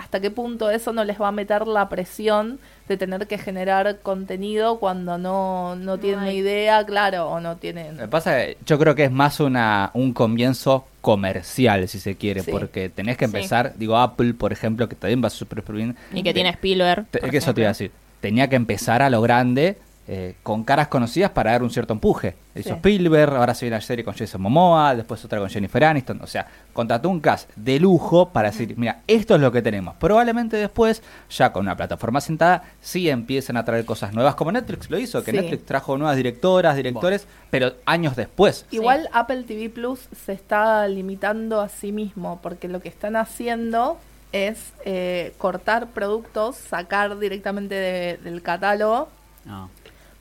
¿hasta 0.00 0.20
qué 0.20 0.30
punto 0.30 0.70
eso 0.70 0.92
no 0.92 1.04
les 1.04 1.20
va 1.20 1.28
a 1.28 1.32
meter 1.32 1.66
la 1.66 1.88
presión 1.88 2.58
de 2.88 2.96
tener 2.96 3.26
que 3.28 3.38
generar 3.38 3.98
contenido 4.02 4.78
cuando 4.80 5.16
no, 5.18 5.76
no 5.76 5.98
tienen 5.98 6.26
idea, 6.34 6.84
claro, 6.84 7.28
o 7.28 7.40
no 7.40 7.56
tienen... 7.56 7.96
Lo 7.96 8.02
que 8.04 8.08
pasa 8.08 8.42
es 8.42 8.56
que 8.56 8.64
yo 8.66 8.78
creo 8.78 8.94
que 8.96 9.04
es 9.04 9.12
más 9.12 9.38
una 9.40 9.90
un 9.94 10.12
comienzo 10.12 10.86
comercial, 11.00 11.86
si 11.88 11.98
se 12.00 12.16
quiere, 12.16 12.42
Sí. 12.42 12.50
porque 12.50 12.88
tenés 12.88 13.16
que 13.16 13.26
Sí. 13.28 13.36
empezar, 13.36 13.74
digo, 13.76 13.96
Apple, 13.96 14.34
por 14.34 14.52
ejemplo, 14.52 14.88
que 14.88 14.96
también 14.96 15.22
va 15.24 15.30
súper 15.30 15.62
bien. 15.72 15.96
Y 16.12 16.22
que 16.22 16.34
tiene 16.34 16.50
Spielberg. 16.50 17.06
Te- 17.10 17.20
que 17.20 17.36
eso 17.36 17.54
te 17.54 17.60
iba 17.60 17.68
a 17.68 17.72
decir. 17.72 17.92
Tenía 18.20 18.48
que 18.48 18.56
empezar 18.56 19.02
a 19.02 19.10
lo 19.10 19.20
grande, 19.22 19.76
eh, 20.12 20.34
con 20.42 20.64
caras 20.64 20.88
conocidas 20.88 21.30
para 21.30 21.52
dar 21.52 21.62
un 21.62 21.70
cierto 21.70 21.92
empuje. 21.92 22.34
Hizo 22.56 22.70
Sí. 22.70 22.74
Spielberg, 22.74 23.32
ahora 23.36 23.54
se 23.54 23.64
viene 23.66 23.76
la 23.76 23.80
serie 23.80 24.04
con 24.04 24.12
Jason 24.12 24.40
Momoa, 24.42 24.96
después 24.96 25.24
otra 25.24 25.38
con 25.38 25.48
Jennifer 25.48 25.84
Aniston. 25.84 26.20
O 26.20 26.26
sea, 26.26 26.48
contrató 26.72 27.08
un 27.08 27.20
cast 27.20 27.48
de 27.54 27.78
lujo 27.78 28.30
para 28.30 28.50
decir, 28.50 28.74
mira, 28.76 29.02
esto 29.06 29.36
es 29.36 29.40
lo 29.40 29.52
que 29.52 29.62
tenemos. 29.62 29.94
Probablemente 30.00 30.56
después, 30.56 31.00
ya 31.30 31.52
con 31.52 31.62
una 31.62 31.76
plataforma 31.76 32.20
sentada, 32.20 32.64
sí 32.80 33.08
empiecen 33.08 33.56
a 33.56 33.64
traer 33.64 33.84
cosas 33.84 34.12
nuevas, 34.12 34.34
como 34.34 34.50
Netflix 34.50 34.90
lo 34.90 34.98
hizo, 34.98 35.22
que 35.22 35.30
Sí. 35.30 35.36
Netflix 35.36 35.64
trajo 35.64 35.96
nuevas 35.96 36.16
directoras, 36.16 36.74
directores, 36.74 37.28
pero 37.50 37.74
años 37.86 38.16
después. 38.16 38.66
Igual 38.72 39.08
Apple 39.12 39.44
TV 39.44 39.68
Plus 39.70 40.08
se 40.26 40.32
está 40.32 40.88
limitando 40.88 41.60
a 41.60 41.68
sí 41.68 41.92
mismo, 41.92 42.40
porque 42.42 42.66
lo 42.66 42.80
que 42.80 42.88
están 42.88 43.14
haciendo 43.14 43.96
es 44.32 44.72
eh, 44.84 45.34
cortar 45.38 45.86
productos, 45.88 46.56
sacar 46.56 47.16
directamente 47.20 47.76
de- 47.76 48.16
del 48.24 48.42
catálogo 48.42 49.08
Ah, 49.48 49.68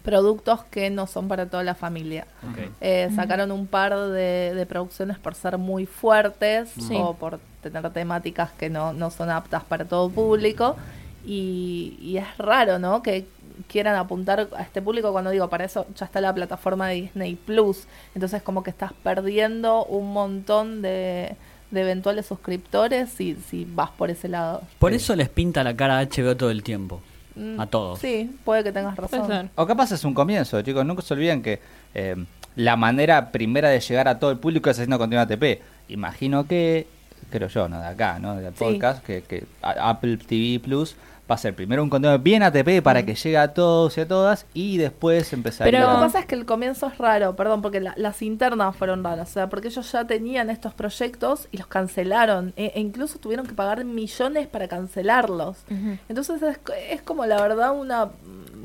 productos 0.04 0.64
que 0.66 0.90
no 0.90 1.08
son 1.08 1.28
para 1.28 1.46
toda 1.48 1.64
la 1.64 1.76
familia. 1.76 2.26
Eh, 2.82 3.10
sacaron 3.16 3.52
un 3.52 3.68
par 3.68 3.96
de, 3.98 4.54
de 4.56 4.66
producciones 4.66 5.18
por 5.20 5.36
ser 5.36 5.58
muy 5.58 5.86
fuertes 5.86 6.70
Sí. 6.70 6.96
o 6.98 7.14
por 7.16 7.40
tener 7.62 7.90
temáticas 7.92 8.52
que 8.54 8.70
no, 8.70 8.94
no 8.94 9.12
son 9.12 9.30
aptas 9.30 9.64
para 9.64 9.86
todo 9.86 10.10
público. 10.10 10.76
Y, 11.26 11.98
y 12.02 12.18
es 12.18 12.38
raro, 12.38 12.80
¿no? 12.80 13.04
Que 13.04 13.26
quieran 13.68 13.96
apuntar 13.98 14.48
a 14.56 14.62
este 14.62 14.82
público 14.82 15.12
cuando 15.12 15.32
digo, 15.32 15.50
para 15.50 15.66
eso 15.66 15.86
ya 15.96 16.06
está 16.06 16.22
la 16.22 16.34
plataforma 16.34 16.88
de 16.88 16.96
Disney 16.96 17.36
Plus. 17.36 17.84
Entonces 18.16 18.42
como 18.42 18.64
que 18.64 18.70
estás 18.70 18.94
perdiendo 19.04 19.84
un 19.86 20.14
montón 20.14 20.82
de, 20.82 21.36
de 21.72 21.82
eventuales 21.82 22.26
suscriptores 22.26 23.10
si, 23.10 23.36
si 23.36 23.66
vas 23.66 23.90
por 23.92 24.10
ese 24.10 24.30
lado. 24.30 24.62
Por 24.80 24.94
eso 24.94 25.14
les 25.16 25.28
pinta 25.30 25.64
la 25.64 25.76
cara 25.76 26.00
a 26.00 26.04
HBO 26.06 26.38
todo 26.38 26.52
el 26.52 26.64
tiempo. 26.64 27.02
Mm, 27.40 27.60
A 27.60 27.66
todos. 27.68 28.00
Sí, 28.00 28.30
puede 28.44 28.64
que 28.64 28.72
tengas 28.72 28.96
Puede 28.96 29.08
razón. 29.08 29.28
ser. 29.28 29.50
O 29.56 29.66
capaz 29.66 29.92
es 29.92 30.04
un 30.04 30.14
comienzo, 30.14 30.62
chicos. 30.62 30.86
Nunca 30.86 31.02
se 31.02 31.14
olviden 31.14 31.42
que 31.42 31.60
eh, 31.94 32.16
la 32.56 32.76
manera 32.76 33.32
primera 33.32 33.70
de 33.70 33.80
llegar 33.80 34.08
a 34.08 34.20
todo 34.20 34.32
el 34.32 34.38
público 34.38 34.70
es 34.70 34.78
haciendo 34.78 34.98
contenido 34.98 35.22
ATP. 35.24 35.62
Imagino 35.88 36.46
que, 36.48 36.88
creo 37.32 37.48
yo, 37.48 37.70
no 37.70 37.80
de 37.80 37.88
acá, 37.88 38.20
¿no? 38.20 38.36
Del 38.36 38.54
Sí. 38.54 38.60
podcast, 38.60 39.04
que, 39.06 39.22
que 39.24 39.46
Apple 39.62 40.18
TV 40.18 40.60
Plus 40.60 40.96
va 41.30 41.36
a 41.36 41.38
ser 41.38 41.56
primero 41.56 41.84
un 41.84 41.90
contenido 41.90 42.18
bien 42.20 42.42
ATP 42.44 42.82
para 42.82 43.06
que 43.06 43.14
llegue 43.16 43.38
a 43.38 43.54
todos 43.54 43.98
y 43.98 44.02
a 44.02 44.08
todas 44.08 44.46
y 44.54 44.78
después 44.78 45.32
empezaría 45.34 45.72
Pero- 45.72 45.88
Lo 45.92 45.96
que 46.00 46.02
pasa 46.06 46.20
es 46.20 46.26
que 46.26 46.36
el 46.36 46.46
comienzo 46.46 46.88
es 46.88 46.98
raro, 46.98 47.36
perdón, 47.36 47.62
porque 47.62 47.80
la- 47.80 47.94
las 47.98 48.22
internas 48.22 48.76
fueron 48.76 49.04
raras, 49.04 49.30
o 49.30 49.34
sea, 49.34 49.50
porque 49.50 49.68
ellos 49.68 49.92
ya 49.92 50.06
tenían 50.06 50.50
estos 50.50 50.74
proyectos 50.74 51.48
y 51.52 51.58
los 51.58 51.68
cancelaron, 51.68 52.54
e, 52.56 52.72
e 52.76 52.80
incluso 52.80 53.20
tuvieron 53.20 53.46
que 53.46 53.54
pagar 53.54 53.84
millones 53.86 54.48
para 54.48 54.68
cancelarlos. 54.68 55.58
Entonces 56.08 56.42
es, 56.42 56.60
es 56.90 57.02
como 57.02 57.26
la 57.26 57.42
verdad 57.42 57.72
una 57.78 58.10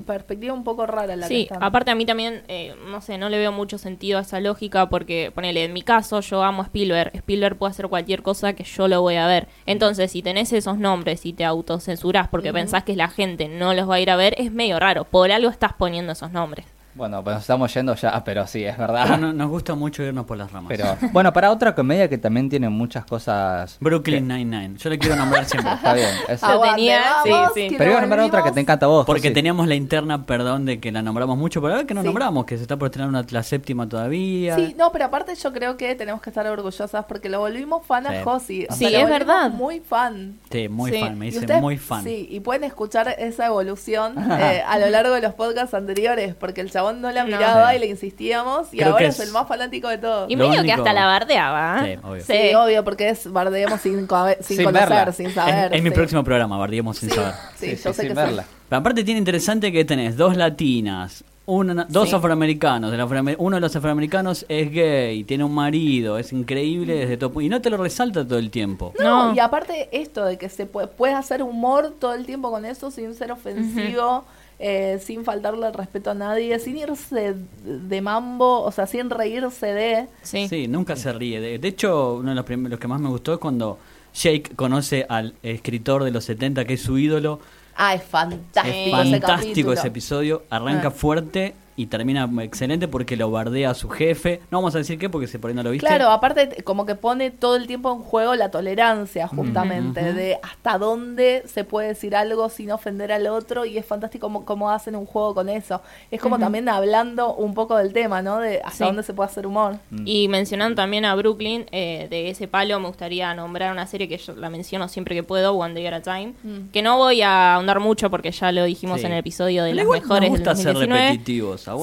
perspectiva 0.07 0.53
un 0.53 0.65
poco 0.65 0.87
rara 0.87 1.17
la 1.17 1.29
que 1.29 1.35
Sí, 1.35 1.43
están. 1.43 1.63
aparte 1.63 1.91
a 1.91 1.95
mí 1.95 2.05
también, 2.05 2.43
eh, 2.49 2.75
no 2.91 3.01
sé, 3.01 3.17
no 3.17 3.29
le 3.31 3.39
veo 3.39 3.53
mucho 3.53 3.79
sentido 3.79 4.19
a 4.19 4.23
esa 4.23 4.39
lógica 4.41 4.89
porque, 4.91 5.33
ponele, 5.35 5.65
en 5.65 5.73
mi 5.73 5.83
caso 5.83 6.21
yo 6.21 6.43
amo 6.43 6.63
a 6.63 6.67
Spielberg, 6.67 7.11
Spielberg 7.15 7.57
puede 7.57 7.71
hacer 7.71 7.89
cualquier 7.89 8.23
cosa 8.23 8.53
que 8.53 8.65
yo 8.65 8.87
lo 8.89 9.01
voy 9.01 9.17
a 9.17 9.27
ver. 9.27 9.49
Entonces, 9.67 10.11
si 10.13 10.21
tenés 10.23 10.53
esos 10.53 10.79
nombres 10.79 11.25
y 11.25 11.33
te 11.33 11.45
autocensurás 11.45 12.29
porque. 12.29 12.54
Pensás 12.55 12.85
que 12.85 12.97
la 12.97 13.09
gente 13.09 13.49
no 13.49 13.75
los 13.75 13.89
va 13.89 13.97
a 13.97 14.01
ir 14.01 14.11
a 14.11 14.17
ver, 14.17 14.35
es 14.39 14.51
medio 14.51 14.81
raro. 14.81 15.05
Por 15.05 15.31
algo 15.31 15.51
estás 15.51 15.75
poniendo 15.75 16.13
esos 16.13 16.33
nombres. 16.33 16.74
Bueno, 16.95 17.25
pues 17.25 17.35
nos 17.35 17.43
estamos 17.43 17.75
yendo 17.75 17.95
ya, 17.97 18.23
pero 18.25 18.47
sí, 18.47 18.65
es 18.65 18.79
verdad. 18.79 19.19
no- 19.19 19.33
nos 19.33 19.49
gusta 19.51 19.75
mucho 19.75 20.03
irnos 20.05 20.27
por 20.27 20.37
las 20.37 20.53
ramas. 20.53 20.69
Pero 20.69 20.97
bueno, 21.13 21.33
para 21.33 21.51
otra 21.51 21.75
comedia 21.75 22.09
que 22.09 22.19
también 22.19 22.49
tiene 22.49 22.69
muchas 22.69 23.05
cosas. 23.05 23.77
Brooklyn 23.81 24.29
Nine-Nine. 24.29 24.77
Yo 24.79 24.91
le 24.91 24.99
quiero 24.99 25.17
nombrar 25.17 25.45
siempre. 25.45 25.73
Está 25.73 25.93
bien. 25.95 26.09
es- 26.29 26.43
Ah, 26.45 26.53
Aguante, 26.53 26.77
tenía- 26.77 27.03
sí, 27.25 27.31
vamos, 27.31 27.51
sí. 27.55 27.75
pero 27.77 27.91
iba 27.91 27.99
a 27.99 28.03
nombrar 28.03 28.21
otra 28.27 28.43
que 28.45 28.53
te 28.53 28.61
encanta 28.61 28.87
a 28.87 28.89
vos. 28.89 29.07
Porque 29.07 29.31
teníamos 29.33 29.67
la 29.67 29.75
interna, 29.75 30.25
perdón, 30.25 30.65
de 30.67 30.79
que 30.79 30.93
la 30.93 31.03
nombramos 31.03 31.37
mucho, 31.37 31.61
pero 31.61 31.75
a 31.75 31.77
ver 31.79 31.87
que 31.87 31.95
no 31.95 32.03
Sí. 32.03 32.07
nombramos, 32.07 32.45
que 32.45 32.57
se 32.57 32.63
está 32.63 32.77
por 32.77 32.87
estrenar 32.87 33.09
una, 33.09 33.25
la 33.29 33.43
séptima 33.43 33.89
todavía. 33.89 34.55
Sí, 34.55 34.75
no, 34.79 34.93
pero 34.93 35.07
aparte 35.07 35.35
yo 35.35 35.53
creo 35.53 35.77
que 35.77 35.95
tenemos 35.97 36.23
que 36.23 36.31
estar 36.31 36.47
orgullosas 36.47 37.05
porque 37.07 37.29
lo 37.29 37.41
volvimos 37.41 37.85
fan 37.85 38.07
Sí. 38.07 38.15
a 38.15 38.23
Josi. 38.25 38.67
O 38.71 38.73
Sí, 38.75 38.89
sea, 38.89 39.03
es 39.03 39.09
verdad. 39.09 39.51
Muy 39.51 39.81
fan. 39.81 40.39
Sí, 40.51 40.69
muy 40.69 40.93
Sí. 40.93 41.01
fan, 41.01 41.19
me 41.19 41.27
Y 41.27 41.31
dice 41.33 41.61
muy 41.61 41.77
fan. 41.77 42.05
Sí, 42.05 42.29
y 42.31 42.39
pueden 42.41 42.63
escuchar 42.63 43.09
esa 43.19 43.47
evolución 43.47 44.15
eh, 44.41 44.63
a 44.65 44.79
lo 44.79 44.89
largo 44.91 45.15
de 45.15 45.23
los 45.23 45.35
podcasts 45.35 45.75
anteriores, 45.75 46.35
porque 46.37 46.61
el 46.61 46.71
chabón 46.71 46.84
no 46.93 47.11
la 47.11 47.25
miraba 47.25 47.71
Sí. 47.71 47.77
y 47.77 47.79
le 47.81 47.87
insistíamos, 47.87 48.73
y 48.73 48.79
Creo 48.79 48.93
ahora 48.93 48.99
que 49.05 49.07
es... 49.11 49.19
es- 49.21 49.27
el 49.27 49.33
más 49.33 49.49
fanático 49.49 49.89
de 49.89 49.99
todos. 49.99 50.31
Y 50.31 50.37
medio 50.37 50.53
que 50.53 50.59
único- 50.61 50.75
hasta 50.77 50.93
la 50.93 51.07
bardeaba. 51.07 51.89
¿eh? 51.89 51.99
Sí, 52.01 52.07
obvio. 52.09 52.25
Sí, 52.25 52.55
obvio, 52.55 52.85
porque 52.85 53.09
es 53.09 53.33
bardeemos 53.33 53.81
sin, 53.81 54.07
sin, 54.41 54.57
Sin 54.57 54.65
conocer, 54.65 54.89
verla. 54.89 55.13
sin 55.13 55.27
Es, 55.27 55.35
saber. 55.35 55.75
es 55.75 55.83
mi 55.83 55.91
próximo 55.91 56.23
programa, 56.25 56.57
Bardiemos 56.59 56.99
sin 56.99 57.11
Sí, 57.11 57.17
saber. 57.17 57.35
sí, 57.57 57.67
Sí, 57.67 57.71
yo 57.71 57.77
sí, 57.77 57.83
sé 57.83 57.95
sin 57.95 58.09
que 58.09 58.15
verla. 58.15 58.43
sí. 58.43 58.49
Pero 58.69 58.81
aparte 58.81 59.05
tiene 59.05 59.19
interesante 59.19 59.71
que 59.73 59.85
tenés 59.85 60.17
dos 60.17 60.37
latinas, 60.37 61.25
una, 61.47 61.85
dos 61.91 62.09
Sí. 62.09 62.15
afroamericanos. 62.15 62.91
El 62.93 63.37
uno 63.39 63.57
de 63.57 63.61
los 63.61 63.77
afroamericanos 63.77 64.47
es 64.49 64.73
gay, 64.73 65.25
tiene 65.25 65.45
un 65.45 65.55
marido, 65.55 66.17
es 66.19 66.33
increíble 66.33 66.95
desde 66.95 67.19
todo. 67.19 67.39
Y 67.43 67.51
no 67.51 67.61
te 67.61 67.69
lo 67.69 67.77
resalta 67.77 68.27
todo 68.27 68.39
el 68.39 68.51
tiempo. 68.51 68.95
No, 68.99 69.29
No. 69.29 69.35
y 69.35 69.41
aparte 69.41 69.91
esto 69.93 70.25
de 70.25 70.39
que 70.39 70.49
se 70.49 70.65
puede, 70.65 70.87
puedes 70.87 71.15
hacer 71.17 71.43
humor 71.43 71.93
todo 72.01 72.15
el 72.15 72.25
tiempo 72.25 72.51
con 72.51 72.65
eso 72.65 72.91
sin 72.91 73.15
ser 73.15 73.31
ofensivo. 73.33 74.25
Eh, 74.59 74.99
sin 75.03 75.25
faltarle 75.25 75.67
el 75.67 75.75
respeto 75.75 76.11
a 76.11 76.15
nadie, 76.15 76.59
sin 76.59 76.77
irse 76.77 77.35
de 77.65 78.01
mambo, 78.01 78.63
o 78.63 78.71
sea, 78.73 78.87
sin 78.87 79.11
reírse 79.11 79.67
de... 79.67 80.07
Sí. 80.23 80.49
Sí, 80.49 80.69
nunca 80.69 80.97
se 80.97 81.13
ríe. 81.13 81.41
De, 81.41 81.59
de 81.59 81.69
hecho, 81.69 82.15
uno 82.15 82.31
de 82.31 82.35
los, 82.37 82.49
los 82.71 82.79
que 82.79 82.89
más 82.89 83.01
me 83.01 83.09
gustó 83.09 83.33
es 83.35 83.39
cuando 83.39 83.79
Jake 84.15 84.53
conoce 84.57 85.07
al 85.09 85.35
escritor 85.43 86.05
de 86.05 86.11
los 86.13 86.25
70 86.25 86.65
que 86.65 86.75
es 86.75 86.83
su 86.83 86.99
ídolo. 86.99 87.41
Ah, 87.77 87.95
es 87.95 88.05
fantástico, 88.05 88.69
Es 89.01 89.07
ese 89.09 89.21
fantástico 89.21 89.73
ese 89.73 89.89
episodio. 89.89 90.45
Arranca 90.51 90.89
Ah. 90.89 90.91
fuerte 90.93 91.55
y 91.77 91.87
termina 91.87 92.29
excelente 92.43 92.89
porque 92.89 93.17
lo 93.17 93.31
bardea 93.31 93.71
a 93.71 93.75
su 93.75 93.89
jefe. 93.89 94.41
No 94.51 94.59
vamos 94.59 94.75
a 94.75 94.79
decir 94.79 94.99
qué 94.99 95.09
porque 95.11 95.27
se 95.27 95.39
por 95.39 95.51
ahí 95.51 95.57
no 95.57 95.63
lo 95.63 95.71
viste. 95.71 95.87
Claro, 95.87 96.11
aparte 96.11 96.63
como 96.65 96.87
que 96.87 96.95
pone 96.95 97.31
todo 97.31 97.57
el 97.57 97.67
tiempo 97.67 97.93
en 97.93 97.99
juego 98.01 98.35
la 98.35 98.51
tolerancia 98.51 99.27
justamente, 99.29 100.13
de 100.13 100.39
hasta 100.43 100.79
dónde 100.79 101.43
se 101.47 101.65
puede 101.65 101.89
decir 101.89 102.15
algo 102.17 102.49
sin 102.49 102.71
ofender 102.71 103.11
al 103.13 103.27
otro 103.27 103.65
y 103.65 103.77
es 103.79 103.85
fantástico 103.87 104.27
cómo, 104.27 104.45
cómo 104.45 104.71
hacen 104.71 104.97
un 104.97 105.07
juego 105.07 105.35
con 105.35 105.49
eso. 105.49 105.83
Es 106.11 106.21
como 106.21 106.39
también 106.39 106.69
hablando 106.69 107.35
un 107.35 107.55
poco 107.55 107.77
del 107.77 107.93
tema, 107.93 108.23
¿no? 108.23 108.39
De 108.39 108.59
hasta 108.65 108.71
Sí. 108.79 108.85
dónde 108.85 109.03
se 109.03 109.13
puede 109.15 109.29
hacer 109.31 109.47
humor. 109.47 109.77
Y 110.05 110.29
mencionando 110.29 110.77
también 110.77 111.05
a 111.05 111.15
Brooklyn, 111.15 111.67
eh, 111.73 112.07
de 112.11 112.31
ese 112.31 112.49
palo 112.49 112.79
me 112.81 112.87
gustaría 112.89 113.35
nombrar 113.35 113.73
una 113.73 113.87
serie 113.87 114.09
que 114.09 114.17
yo 114.19 114.35
la 114.35 114.49
menciono 114.51 114.89
siempre 114.89 115.15
que 115.15 115.23
puedo, 115.23 115.53
One 115.55 115.75
Day 115.75 115.87
at 115.87 115.95
a 115.95 116.03
Time, 116.03 116.35
Mm. 116.43 116.71
que 116.73 116.83
no 116.83 116.97
voy 116.99 117.23
a 117.23 117.55
ahondar 117.55 117.81
mucho 117.81 118.11
porque 118.11 118.31
ya 118.31 118.53
lo 118.53 118.65
dijimos 118.65 119.01
Sí. 119.01 119.07
en 119.07 119.13
el 119.13 119.19
episodio 119.19 119.65
de 119.65 119.73
Pero 119.75 119.91
las 119.93 120.01
mejores 120.03 120.31
nos 120.31 120.39
gusta 120.39 120.55
del 120.55 120.63
ser 120.63 120.73
2019. 120.75 121.19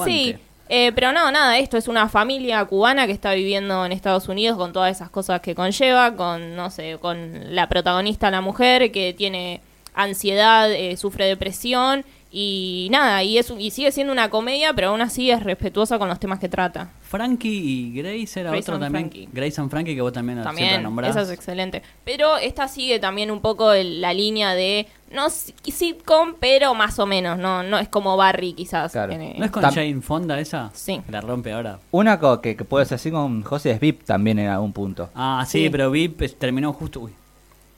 Sí, 0.06 0.36
eh, 0.70 0.92
pero 0.94 1.12
no, 1.12 1.30
nada, 1.32 1.58
esto 1.58 1.78
es 1.78 1.88
una 1.88 2.08
familia 2.08 2.64
cubana 2.66 3.06
que 3.06 3.12
está 3.12 3.34
viviendo 3.34 3.86
en 3.86 3.92
Estados 3.92 4.30
Unidos 4.30 4.58
con 4.58 4.72
todas 4.72 4.96
esas 4.96 5.10
cosas 5.10 5.42
que 5.42 5.54
conlleva, 5.54 6.16
con, 6.16 6.56
no 6.56 6.70
sé, 6.70 6.98
con 7.02 7.54
la 7.56 7.68
protagonista, 7.68 8.32
la 8.32 8.42
mujer, 8.42 8.92
que 8.92 9.14
tiene 9.14 9.62
ansiedad, 9.94 10.72
eh, 10.72 10.96
sufre 10.96 11.26
depresión 11.26 12.06
y 12.34 12.88
nada, 12.92 13.24
y, 13.24 13.38
es, 13.38 13.54
y 13.58 13.72
sigue 13.72 13.92
siendo 13.92 14.14
una 14.14 14.30
comedia, 14.30 14.74
pero 14.74 14.90
aún 14.90 15.02
así 15.02 15.30
es 15.32 15.44
respetuosa 15.44 16.00
con 16.00 16.08
los 16.08 16.20
temas 16.20 16.40
que 16.40 16.48
trata. 16.50 16.90
Frankie 17.02 17.50
y 17.50 17.94
Grace 18.02 18.40
era 18.40 18.52
Grace 18.52 18.64
otro 18.64 18.76
and 18.76 18.84
también. 18.86 19.10
Frankie. 19.12 19.30
Grace 19.34 19.60
and 19.60 19.70
Frankie 19.70 19.96
que 19.96 20.02
vos 20.02 20.14
también, 20.14 20.38
siempre 20.38 20.62
También, 20.64 20.84
nombrás. 20.84 21.10
esa 21.12 21.22
es 21.24 21.30
excelente. 21.32 21.82
Pero 22.06 22.38
esta 22.38 22.70
sigue 22.70 23.00
también 23.00 23.32
un 23.32 23.42
poco 23.42 23.74
el- 23.74 24.00
la 24.00 24.14
línea 24.14 24.54
de, 24.54 24.88
no 25.12 25.30
si- 25.30 25.54
sitcom, 25.70 26.36
pero 26.40 26.74
más 26.74 26.98
o 27.00 27.06
menos, 27.06 27.38
no 27.38 27.64
no 27.64 27.78
es 27.80 27.90
como 27.90 28.16
Barry 28.16 28.54
quizás. 28.54 28.94
Claro. 28.94 29.14
¿No 29.18 29.44
es 29.46 29.52
con 29.52 29.62
Jane 29.64 30.00
Fonda 30.02 30.40
esa? 30.40 30.72
Sí. 30.74 31.02
La 31.10 31.20
rompe 31.20 31.52
ahora. 31.52 31.80
Una 31.92 32.18
que, 32.42 32.56
que 32.56 32.64
puedes 32.64 32.88
decir 32.88 33.12
con 33.12 33.44
José 33.44 33.72
es 33.72 33.80
VIP 33.82 34.04
también 34.06 34.40
en 34.40 34.48
algún 34.48 34.72
punto. 34.72 35.10
Ah, 35.14 35.44
sí, 35.46 35.64
Sí. 35.66 35.70
pero 35.70 35.92
VIP 35.92 36.22
terminó 36.40 36.72
justo. 36.72 37.02
uy. 37.02 37.12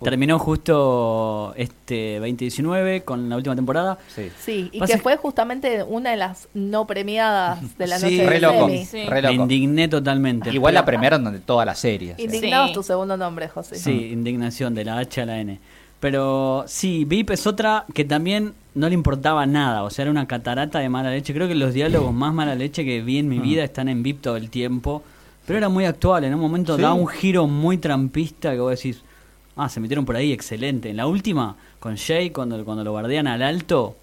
Terminó 0.03 0.37
justo 0.39 1.53
este 1.55 2.19
2019 2.19 3.03
con 3.03 3.29
la 3.29 3.35
última 3.37 3.55
temporada. 3.55 3.97
Sí. 4.13 4.29
Sí, 4.39 4.69
y 4.71 4.79
Pasa 4.79 4.93
que 4.95 4.99
fue 5.01 5.17
justamente 5.17 5.83
una 5.83 6.11
de 6.11 6.17
las 6.17 6.47
no 6.53 6.85
premiadas 6.87 7.77
de 7.77 7.87
la 7.87 7.97
Sí, 7.99 8.05
noche 8.05 8.17
de 8.23 8.29
Re 8.29 8.39
loco. 8.41 8.69
Sí. 8.69 9.05
re 9.05 9.21
Me 9.21 9.21
loco. 9.21 9.33
indigné 9.43 9.87
totalmente. 9.87 10.51
Igual 10.51 10.73
la 10.73 10.85
premiaron 10.85 11.23
donde 11.23 11.39
toda 11.39 11.65
la 11.65 11.75
serie. 11.75 12.13
o 12.13 12.15
sea. 12.15 12.25
Indignado 12.25 12.65
Sí. 12.65 12.71
es 12.71 12.75
tu 12.75 12.83
segundo 12.83 13.17
nombre, 13.17 13.47
José. 13.47 13.75
Sí, 13.75 14.09
indignación 14.11 14.75
de 14.75 14.85
la 14.85 14.97
H 14.99 15.21
a 15.21 15.25
la 15.25 15.39
N. 15.39 15.59
Pero 15.99 16.65
sí, 16.67 17.05
VIP 17.05 17.29
es 17.31 17.47
otra 17.47 17.85
que 17.93 18.03
también 18.03 18.53
no 18.75 18.89
le 18.89 18.93
importaba 18.93 19.45
nada. 19.45 19.83
O 19.83 19.89
sea, 19.89 20.03
era 20.03 20.11
una 20.11 20.27
catarata 20.27 20.79
de 20.79 20.89
mala 20.89 21.09
leche. 21.11 21.33
Creo 21.33 21.47
que 21.47 21.55
los 21.55 21.73
diálogos 21.73 22.13
más 22.13 22.33
mala 22.33 22.55
leche 22.55 22.83
que 22.83 23.01
vi 23.01 23.19
en 23.19 23.29
mi 23.29 23.39
vida 23.39 23.63
están 23.63 23.87
en 23.87 24.03
VIP 24.03 24.21
todo 24.21 24.35
el 24.35 24.49
tiempo. 24.49 25.01
Pero 25.45 25.57
era 25.59 25.69
muy 25.69 25.85
actual. 25.85 26.25
En 26.25 26.33
un 26.33 26.41
momento 26.41 26.75
Sí. 26.75 26.81
da 26.81 26.93
un 26.93 27.07
giro 27.07 27.47
muy 27.47 27.77
trampista 27.77 28.51
que 28.51 28.59
vos 28.59 28.71
decís, 28.75 29.01
ah, 29.55 29.69
se 29.69 29.79
metieron 29.79 30.05
por 30.05 30.15
ahí, 30.15 30.31
excelente. 30.33 30.89
En 30.89 30.97
la 30.97 31.07
última, 31.07 31.55
con 31.79 31.97
Jay, 31.97 32.29
cuando, 32.31 32.63
cuando 32.65 32.83
lo 32.83 32.91
guardean 32.91 33.27
al 33.27 33.41
alto, 33.41 33.97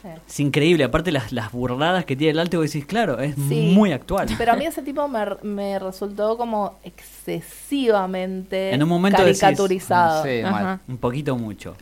Sí. 0.00 0.08
es 0.28 0.40
increíble. 0.40 0.84
Aparte 0.84 1.10
las, 1.10 1.32
las 1.32 1.50
burradas 1.50 2.04
que 2.04 2.14
tiene 2.14 2.30
el 2.30 2.38
alto, 2.38 2.58
vos 2.58 2.66
decís, 2.72 2.86
claro, 2.86 3.18
es 3.18 3.34
Sí. 3.34 3.72
muy 3.74 3.90
actual. 3.90 4.28
Pero 4.38 4.52
a 4.52 4.56
mí 4.56 4.64
ese 4.64 4.80
tipo 4.82 5.08
me, 5.08 5.18
me 5.42 5.78
resultó 5.80 6.36
como 6.36 6.78
excesivamente 6.84 8.72
En 8.72 8.82
un 8.82 8.88
momento 8.88 9.24
decís, 9.24 9.40
caricaturizado. 9.40 10.22
Sí, 10.24 10.40
mal. 10.42 10.80
Un 10.86 10.98
poquito 10.98 11.36
mucho. 11.36 11.74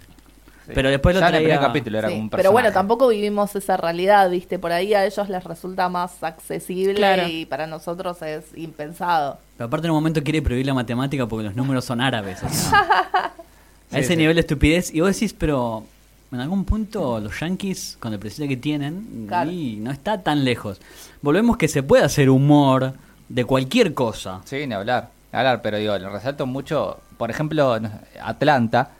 Sí. 0.66 0.72
Pero 0.74 0.90
después 0.90 1.14
lo 1.14 1.20
Ya 1.20 1.28
en 1.28 1.34
el 1.36 1.40
traía- 1.42 1.54
primer 1.54 1.66
capítulo 1.68 1.98
era 1.98 2.08
Sí, 2.08 2.14
como 2.14 2.22
un 2.24 2.30
pero 2.30 2.50
bueno, 2.52 2.72
tampoco 2.72 3.06
vivimos 3.08 3.54
esa 3.54 3.76
realidad, 3.76 4.28
¿viste? 4.30 4.58
Por 4.58 4.72
ahí 4.72 4.94
a 4.94 5.06
ellos 5.06 5.28
les 5.28 5.44
resulta 5.44 5.88
más 5.88 6.22
accesible 6.24 6.94
Claro. 6.94 7.28
y 7.28 7.46
para 7.46 7.66
nosotros 7.68 8.20
es 8.22 8.44
impensado. 8.56 9.38
Pero 9.56 9.68
aparte 9.68 9.86
en 9.86 9.92
un 9.92 9.96
momento 9.98 10.22
quiere 10.24 10.42
prohibir 10.42 10.66
la 10.66 10.74
matemática 10.74 11.26
porque 11.26 11.44
los 11.44 11.54
números 11.54 11.84
son 11.84 12.00
árabes. 12.00 12.42
o 12.42 12.48
sea, 12.48 12.80
a 13.92 13.98
ese 13.98 14.08
sí. 14.14 14.16
nivel 14.16 14.34
de 14.34 14.40
estupidez. 14.40 14.92
Y 14.92 15.00
vos 15.00 15.12
decís, 15.14 15.32
pero 15.34 15.84
en 16.32 16.40
algún 16.40 16.64
punto 16.64 17.20
los 17.20 17.38
yankees, 17.38 17.96
con 18.00 18.12
el 18.12 18.18
presidente 18.18 18.56
que 18.56 18.60
tienen, 18.60 19.26
Claro. 19.28 19.50
y 19.50 19.76
no 19.76 19.92
está 19.92 20.20
tan 20.22 20.44
lejos. 20.44 20.80
Volvemos 21.22 21.56
que 21.56 21.68
se 21.68 21.84
puede 21.84 22.02
hacer 22.02 22.28
humor 22.28 22.94
de 23.28 23.44
cualquier 23.44 23.94
cosa. 23.94 24.40
Sí, 24.44 24.66
ni 24.66 24.74
hablar. 24.74 25.10
ni 25.32 25.38
hablar, 25.38 25.62
pero 25.62 25.76
digo, 25.78 25.96
le 25.96 26.08
resalto 26.08 26.44
mucho, 26.46 26.98
por 27.18 27.30
ejemplo, 27.30 27.78
Atlanta, 28.20 28.90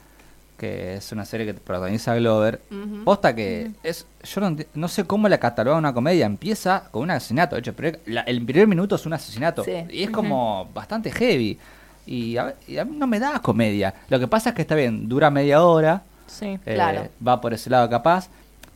que 0.57 0.95
es 0.95 1.11
una 1.11 1.23
serie 1.25 1.45
que 1.45 1.53
protagoniza 1.53 2.15
Glover. 2.15 2.61
Ujú. 2.71 3.03
Posta 3.03 3.35
que 3.35 3.71
es, 3.83 4.05
yo 4.23 4.41
no, 4.41 4.55
no 4.73 4.87
sé 4.87 5.03
cómo 5.05 5.29
la 5.29 5.37
cataloga 5.37 5.77
una 5.77 5.93
comedia. 5.93 6.25
Empieza 6.25 6.85
con 6.91 7.03
un 7.03 7.11
asesinato, 7.11 7.55
de 7.55 7.59
hecho, 7.61 7.73
la- 8.07 8.21
el 8.21 8.43
primer 8.43 8.67
minuto 8.67 8.95
es 8.95 9.05
un 9.05 9.13
asesinato. 9.13 9.63
Sí. 9.63 9.85
Y 9.91 10.03
es 10.03 10.09
como 10.09 10.67
bastante 10.73 11.11
heavy. 11.11 11.57
Y 12.05 12.37
a, 12.37 12.55
y 12.67 12.77
a 12.77 12.85
mí 12.85 12.95
no 12.97 13.05
me 13.05 13.19
da 13.19 13.39
comedia. 13.41 13.93
Lo 14.09 14.19
que 14.19 14.27
pasa 14.27 14.49
es 14.49 14.55
que 14.55 14.61
está 14.63 14.75
bien, 14.75 15.07
dura 15.07 15.29
media 15.29 15.63
hora. 15.63 16.03
Sí. 16.25 16.57
eh, 16.65 16.73
Claro. 16.73 17.07
Va 17.25 17.39
por 17.39 17.53
ese 17.53 17.69
lado 17.69 17.89
capaz. 17.89 18.29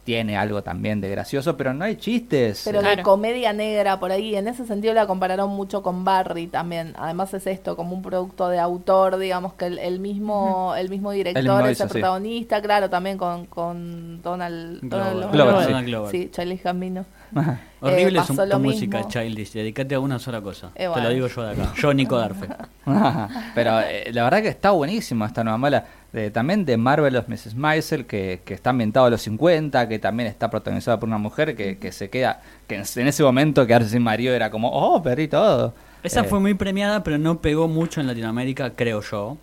Tiene 0.03 0.35
algo 0.35 0.63
también 0.63 0.99
de 0.99 1.09
gracioso, 1.09 1.55
pero 1.55 1.73
no 1.75 1.85
hay 1.85 1.95
chistes. 1.95 2.63
Pero 2.65 2.79
eh, 2.79 2.81
de 2.81 2.87
Claro. 2.87 3.03
comedia 3.03 3.53
negra 3.53 3.99
por 3.99 4.11
ahí, 4.11 4.35
en 4.35 4.47
ese 4.47 4.65
sentido 4.65 4.95
la 4.95 5.05
compararon 5.05 5.51
mucho 5.51 5.83
con 5.83 6.03
Barry 6.03 6.47
también. 6.47 6.93
Además 6.97 7.33
es 7.35 7.45
esto, 7.45 7.75
como 7.75 7.95
un 7.95 8.01
producto 8.01 8.49
de 8.49 8.57
autor, 8.57 9.17
digamos 9.17 9.53
que 9.53 9.65
el, 9.67 9.77
el 9.77 9.99
mismo 9.99 10.73
el 10.75 10.89
mismo 10.89 11.11
director 11.11 11.43
mismo 11.43 11.59
es 11.67 11.71
hizo, 11.73 11.83
el 11.83 11.89
sí. 11.89 11.93
protagonista, 11.93 12.61
claro, 12.63 12.89
también 12.89 13.17
con, 13.19 13.45
con 13.45 14.21
Donald, 14.23 14.79
Glover. 14.81 15.05
Donald 15.13 15.31
Glover, 15.31 15.31
Glover. 15.31 15.61
sí. 15.61 15.67
Donald 15.71 15.87
Glover. 15.87 16.11
Sí, 16.11 16.29
Charlie 16.31 16.57
Gambino. 16.57 17.05
Horrible 17.81 18.19
Eh, 18.19 18.23
su, 18.23 18.35
pasó 18.35 18.43
tu 18.43 18.49
lo 18.49 18.59
música, 18.59 18.97
mismo. 18.97 19.11
Childish. 19.11 19.53
Dedicate 19.53 19.95
a 19.95 19.99
una 19.99 20.19
sola 20.19 20.41
cosa. 20.41 20.67
Eh, 20.75 20.79
Te 20.79 20.87
bueno. 20.89 21.03
lo 21.03 21.09
digo 21.13 21.27
yo 21.27 21.43
de 21.43 21.51
acá. 21.53 21.73
Yo, 21.77 21.93
Nico 21.93 22.17
Darfe. 22.17 22.47
Pero 23.55 23.79
eh, 23.81 24.09
la 24.13 24.23
verdad 24.23 24.41
que 24.41 24.47
está 24.49 24.71
buenísimo 24.71 25.25
esta 25.25 25.43
nueva 25.43 25.57
mala. 25.57 25.85
De, 26.13 26.29
también 26.29 26.65
de 26.65 26.75
Marvelous 26.75 27.27
Mrs. 27.29 27.55
Maisel, 27.55 28.05
que, 28.05 28.41
que 28.43 28.53
está 28.53 28.71
ambientado 28.71 29.05
a 29.05 29.09
los 29.09 29.21
50, 29.21 29.87
que 29.87 29.97
también 29.97 30.27
está 30.27 30.49
protagonizada 30.49 30.99
por 30.99 31.07
una 31.07 31.17
mujer 31.17 31.55
que, 31.55 31.77
que 31.77 31.91
se 31.93 32.09
queda, 32.09 32.41
que 32.67 32.75
en, 32.75 32.83
en 32.95 33.07
ese 33.07 33.23
momento 33.23 33.65
quedarse 33.65 33.89
sin 33.89 34.03
marido 34.03 34.33
era 34.35 34.51
como, 34.51 34.69
oh, 34.69 35.01
perdí 35.01 35.27
todo. 35.29 35.73
Esa 36.03 36.21
Eh, 36.21 36.23
fue 36.25 36.39
muy 36.41 36.53
premiada, 36.53 37.01
pero 37.03 37.17
no 37.17 37.39
pegó 37.39 37.67
mucho 37.69 38.01
en 38.01 38.07
Latinoamérica, 38.07 38.71
creo 38.71 39.01
yo. 39.01 39.37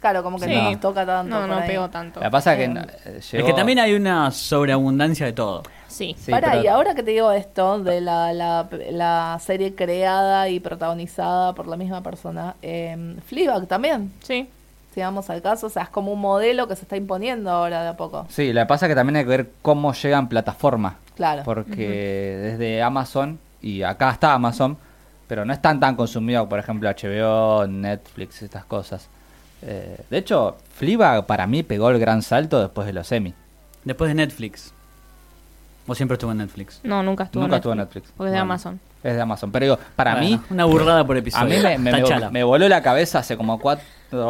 Claro, 0.00 0.22
como 0.24 0.36
que 0.38 0.46
Sí. 0.46 0.54
no 0.54 0.64
nos 0.72 0.80
toca 0.80 1.06
tanto. 1.06 1.30
No, 1.40 1.46
no 1.46 1.58
ahí. 1.58 1.68
pegó 1.68 1.88
tanto. 1.88 2.20
La 2.20 2.28
pasa 2.28 2.56
que 2.56 2.64
Eh, 2.64 2.74
eh, 3.06 3.18
Es 3.20 3.44
que 3.44 3.52
también 3.54 3.78
hay 3.78 3.94
una 3.94 4.32
sobreabundancia 4.32 5.24
de 5.26 5.32
todo. 5.32 5.62
Sí. 5.88 6.14
Sí, 6.18 6.32
pero- 6.32 6.62
y 6.62 6.66
ahora 6.66 6.94
que 6.94 7.02
te 7.02 7.12
digo 7.12 7.30
esto, 7.32 7.78
de 7.82 8.00
la, 8.00 8.32
la, 8.32 8.68
la 8.90 9.38
serie 9.40 9.74
creada 9.74 10.48
y 10.48 10.58
protagonizada 10.60 11.54
por 11.54 11.68
la 11.68 11.76
misma 11.76 12.02
persona, 12.02 12.56
eh, 12.62 13.14
Fleabag 13.26 13.66
también, 13.66 14.12
Sí. 14.22 14.48
Si 14.94 15.00
vamos 15.00 15.28
al 15.30 15.40
caso, 15.42 15.66
o 15.66 15.70
sea, 15.70 15.84
es 15.84 15.88
como 15.88 16.12
un 16.12 16.20
modelo 16.20 16.68
que 16.68 16.76
se 16.76 16.82
está 16.82 16.96
imponiendo 16.96 17.50
ahora 17.50 17.82
de 17.82 17.88
a 17.88 17.96
poco. 17.96 18.26
Sí, 18.28 18.52
la 18.52 18.66
pasa 18.66 18.88
que 18.88 18.94
también 18.94 19.16
hay 19.16 19.22
que 19.24 19.28
ver 19.30 19.50
cómo 19.62 19.92
llegan 19.94 20.28
plataformas. 20.28 20.94
Claro. 21.16 21.42
Porque 21.44 21.86
desde 22.42 22.82
Amazon, 22.82 23.38
y 23.60 23.82
acá 23.82 24.10
está 24.10 24.34
Amazon, 24.34 24.76
pero 25.28 25.44
no 25.44 25.52
están 25.52 25.80
tan 25.80 25.96
consumidos, 25.96 26.46
por 26.48 26.58
ejemplo, 26.58 26.88
HBO, 26.90 27.66
Netflix, 27.66 28.42
estas 28.42 28.64
cosas. 28.64 29.08
Eh, 29.62 29.96
de 30.10 30.18
hecho, 30.18 30.56
Fleabag 30.74 31.24
para 31.26 31.46
mí 31.46 31.62
pegó 31.62 31.90
el 31.90 31.98
gran 31.98 32.20
salto 32.22 32.60
después 32.60 32.86
de 32.86 32.92
los 32.92 33.10
Emmy. 33.12 33.32
Después 33.84 34.08
de 34.08 34.14
Netflix. 34.14 34.72
¿O 35.86 35.94
siempre 35.94 36.14
estuvo 36.14 36.30
en 36.32 36.38
Netflix? 36.38 36.80
No, 36.84 37.02
nunca 37.02 37.24
estuvo 37.24 37.42
Nunca 37.42 37.56
en 37.56 37.58
estuvo 37.58 37.72
en 37.72 37.78
Netflix. 37.78 38.12
Porque 38.16 38.28
es 38.28 38.32
de 38.32 38.38
Bueno. 38.38 38.42
Amazon. 38.52 38.80
Es 39.02 39.14
de 39.14 39.20
Amazon. 39.20 39.50
Pero 39.50 39.64
digo, 39.64 39.78
para 39.96 40.12
Bueno, 40.14 40.28
mí, 40.28 40.40
Una 40.50 40.64
burrada 40.64 41.04
por 41.04 41.16
a 41.16 41.18
episodio. 41.18 41.46
mí 41.56 41.62
me, 41.62 41.78
me- 41.78 41.92
me- 41.92 42.02
Tachala. 42.02 42.30
me 42.30 42.44
voló 42.44 42.68
la 42.68 42.82
cabeza 42.82 43.18
hace 43.20 43.36
como 43.36 43.58
cuatro 43.58 43.84